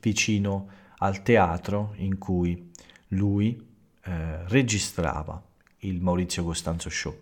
vicino 0.00 0.68
al 0.98 1.22
teatro 1.22 1.92
in 1.96 2.18
cui 2.18 2.70
lui 3.08 3.56
eh, 4.02 4.46
registrava 4.48 5.40
il 5.80 6.00
Maurizio 6.00 6.42
Costanzo 6.42 6.88
Show. 6.90 7.16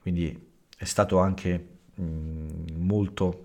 Quindi 0.00 0.50
è 0.76 0.84
stato 0.84 1.18
anche 1.18 1.68
mh, 1.94 2.02
mm, 2.02 2.56
molto 2.76 3.44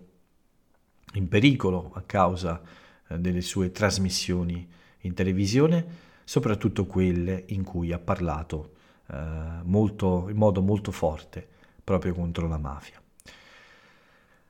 in 1.13 1.27
pericolo 1.27 1.91
a 1.95 2.01
causa 2.01 2.61
eh, 3.07 3.17
delle 3.17 3.41
sue 3.41 3.71
trasmissioni 3.71 4.69
in 5.01 5.13
televisione, 5.15 5.85
soprattutto 6.23 6.85
quelle 6.85 7.45
in 7.47 7.63
cui 7.63 7.91
ha 7.91 7.99
parlato 7.99 8.73
eh, 9.07 9.17
molto, 9.63 10.27
in 10.29 10.37
modo 10.37 10.61
molto 10.61 10.91
forte 10.91 11.47
proprio 11.83 12.13
contro 12.13 12.47
la 12.47 12.57
mafia. 12.57 13.01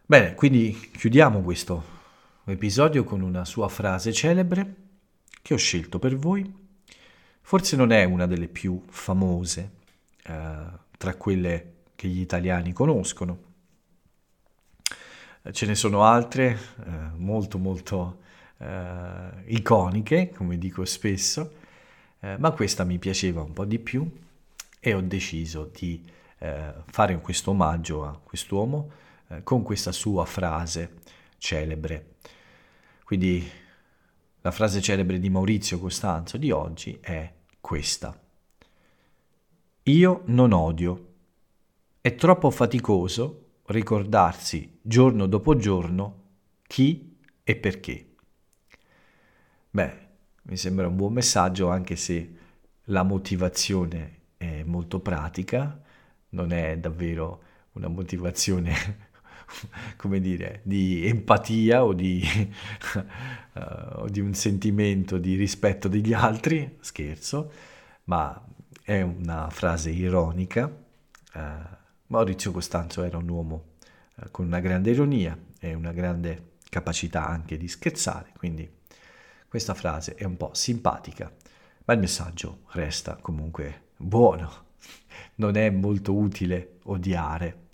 Bene, 0.06 0.36
quindi 0.36 0.92
chiudiamo 0.92 1.42
questo 1.42 2.00
episodio 2.46 3.04
con 3.04 3.22
una 3.22 3.46
sua 3.46 3.70
frase 3.70 4.12
celebre 4.12 4.76
che 5.42 5.54
ho 5.54 5.58
scelto 5.58 6.00
per 6.00 6.16
voi. 6.18 6.60
Forse 7.42 7.76
non 7.76 7.92
è 7.92 8.04
una 8.04 8.28
delle 8.28 8.48
più 8.48 8.84
famose 8.90 9.72
eh, 10.24 10.64
tra 10.98 11.16
quelle 11.16 11.74
che 11.96 12.08
gli 12.08 12.20
italiani 12.20 12.74
conoscono. 12.74 13.50
Ce 15.52 15.66
ne 15.66 15.76
sono 15.76 16.04
altre 16.04 16.60
eh, 16.86 16.92
molto 17.16 17.58
molto 17.58 18.20
eh, 18.58 19.30
iconiche, 19.46 20.30
come 20.30 20.58
dico 20.58 20.86
spesso, 20.86 21.54
eh, 22.20 22.38
ma 22.38 22.52
questa 22.52 22.84
mi 22.84 23.00
piaceva 23.00 23.42
un 23.42 23.54
po' 23.54 23.66
di 23.66 23.80
più 23.80 24.10
e 24.80 24.94
ho 24.94 25.02
deciso 25.02 25.72
di 25.74 26.04
eh, 26.44 26.74
fare 26.88 27.22
questo 27.22 27.52
omaggio 27.52 28.04
a 28.04 28.18
quest'uomo 28.18 28.92
eh, 29.28 29.44
con 29.44 29.62
questa 29.62 29.92
sua 29.92 30.26
frase 30.26 31.02
celebre. 31.38 32.16
Quindi 33.04 33.48
la 34.42 34.52
frase 34.52 34.82
celebre 34.82 35.20
di 35.20 35.30
Maurizio 35.30 35.80
Costanzo 35.80 36.38
di 36.38 36.50
oggi 36.50 36.98
è 37.00 37.32
questa. 37.60 38.20
Io 39.84 40.22
non 40.26 40.52
odio. 40.52 41.10
È 42.02 42.16
troppo 42.16 42.50
faticoso 42.50 43.50
ricordarsi 43.66 44.80
giorno 44.82 45.28
dopo 45.28 45.56
giorno 45.56 46.24
chi 46.66 47.20
e 47.44 47.56
perché. 47.56 48.16
Beh, 49.70 50.08
mi 50.44 50.58
sembra 50.58 50.88
un 50.88 50.96
buon 50.96 51.14
messaggio 51.14 51.70
anche 51.70 51.96
se 51.96 52.36
la 52.86 53.04
motivazione 53.04 54.20
è 54.38 54.64
molto 54.64 55.00
pratica, 55.00 55.81
non 56.32 56.52
è 56.52 56.78
davvero 56.78 57.44
una 57.74 57.88
motivazione 57.88 59.10
come 59.98 60.20
dire, 60.20 60.62
di 60.64 61.06
empatia 61.08 61.84
o 61.84 61.94
di, 61.94 62.24
uh, 63.54 64.08
di 64.10 64.20
un 64.20 64.34
sentimento 64.34 65.18
di 65.18 65.36
rispetto 65.36 65.88
degli 65.88 66.14
altri, 66.14 66.78
scherzo, 66.82 67.52
ma 68.06 68.40
è 68.84 69.02
una 69.02 69.50
frase 69.50 69.90
ironica. 69.92 70.66
Uh, 71.34 71.40
Maurizio 72.08 72.52
Costanzo 72.52 73.04
era 73.04 73.18
un 73.18 73.30
uomo 73.30 73.64
uh, 74.16 74.32
con 74.32 74.46
una 74.46 74.60
grande 74.60 74.92
ironia 74.92 75.38
e 75.60 75.74
una 75.74 75.92
grande 75.92 76.50
capacità 76.70 77.28
anche 77.28 77.58
di 77.58 77.68
scherzare, 77.68 78.32
quindi 78.38 78.70
questa 79.48 79.74
frase 79.74 80.16
è 80.16 80.24
un 80.24 80.38
po' 80.38 80.52
simpatica, 80.54 81.32
ma 81.86 81.94
il 81.94 82.00
messaggio 82.00 82.62
resta 82.70 83.18
comunque 83.18 83.90
buono. 83.98 84.70
Non 85.36 85.56
è 85.56 85.70
molto 85.70 86.14
utile 86.14 86.78
odiare. 86.84 87.68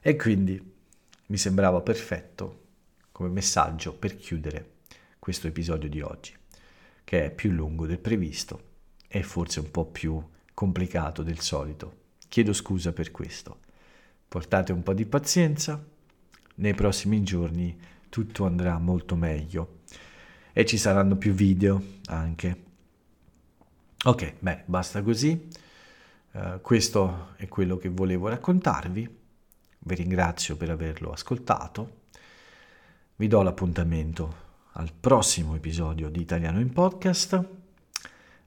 E 0.00 0.16
quindi 0.16 0.74
mi 1.26 1.36
sembrava 1.36 1.80
perfetto 1.80 2.64
come 3.12 3.28
messaggio 3.28 3.94
per 3.94 4.16
chiudere 4.16 4.74
questo 5.18 5.46
episodio 5.48 5.88
di 5.88 6.00
oggi, 6.00 6.32
che 7.02 7.24
è 7.24 7.30
più 7.30 7.50
lungo 7.50 7.86
del 7.86 7.98
previsto 7.98 8.74
e 9.08 9.22
forse 9.22 9.60
un 9.60 9.70
po' 9.70 9.86
più 9.86 10.22
complicato 10.54 11.22
del 11.22 11.40
solito. 11.40 12.04
Chiedo 12.28 12.52
scusa 12.52 12.92
per 12.92 13.10
questo. 13.10 13.60
Portate 14.28 14.72
un 14.72 14.82
po' 14.82 14.92
di 14.92 15.06
pazienza, 15.06 15.82
nei 16.56 16.74
prossimi 16.74 17.22
giorni 17.22 17.76
tutto 18.08 18.46
andrà 18.46 18.78
molto 18.78 19.16
meglio 19.16 19.80
e 20.52 20.64
ci 20.64 20.78
saranno 20.78 21.16
più 21.16 21.32
video 21.32 21.82
anche. 22.06 22.64
Ok, 24.04 24.34
beh, 24.38 24.62
basta 24.66 25.02
così. 25.02 25.48
Uh, 26.36 26.60
questo 26.60 27.28
è 27.36 27.48
quello 27.48 27.78
che 27.78 27.88
volevo 27.88 28.28
raccontarvi. 28.28 29.18
Vi 29.78 29.94
ringrazio 29.94 30.54
per 30.58 30.68
averlo 30.68 31.10
ascoltato. 31.10 32.02
Vi 33.16 33.26
do 33.26 33.40
l'appuntamento 33.40 34.44
al 34.72 34.92
prossimo 34.92 35.54
episodio 35.54 36.10
di 36.10 36.20
Italiano 36.20 36.60
in 36.60 36.74
Podcast. 36.74 37.32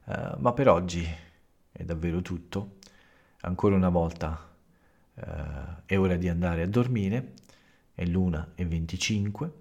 Uh, 0.04 0.36
ma 0.38 0.52
per 0.52 0.68
oggi 0.68 1.04
è 1.72 1.82
davvero 1.82 2.22
tutto. 2.22 2.76
Ancora 3.40 3.74
una 3.74 3.88
volta 3.88 4.54
uh, 5.14 5.22
è 5.84 5.98
ora 5.98 6.14
di 6.14 6.28
andare 6.28 6.62
a 6.62 6.68
dormire. 6.68 7.32
È 7.92 8.04
l'una 8.04 8.52
e 8.54 8.66
25. 8.66 9.52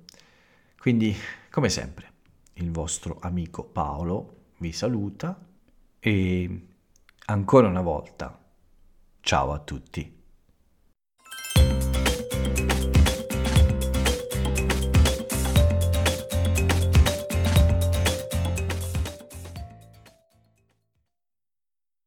Quindi, 0.77 1.15
come 1.49 1.69
sempre, 1.69 2.11
il 2.53 2.69
vostro 2.69 3.17
amico 3.21 3.63
Paolo 3.63 4.51
vi 4.57 4.71
saluta 4.71 5.35
e 5.97 6.68
ancora 7.31 7.67
una 7.67 7.81
volta 7.81 8.35
ciao 9.21 9.51
a 9.51 9.59
tutti. 9.59 10.18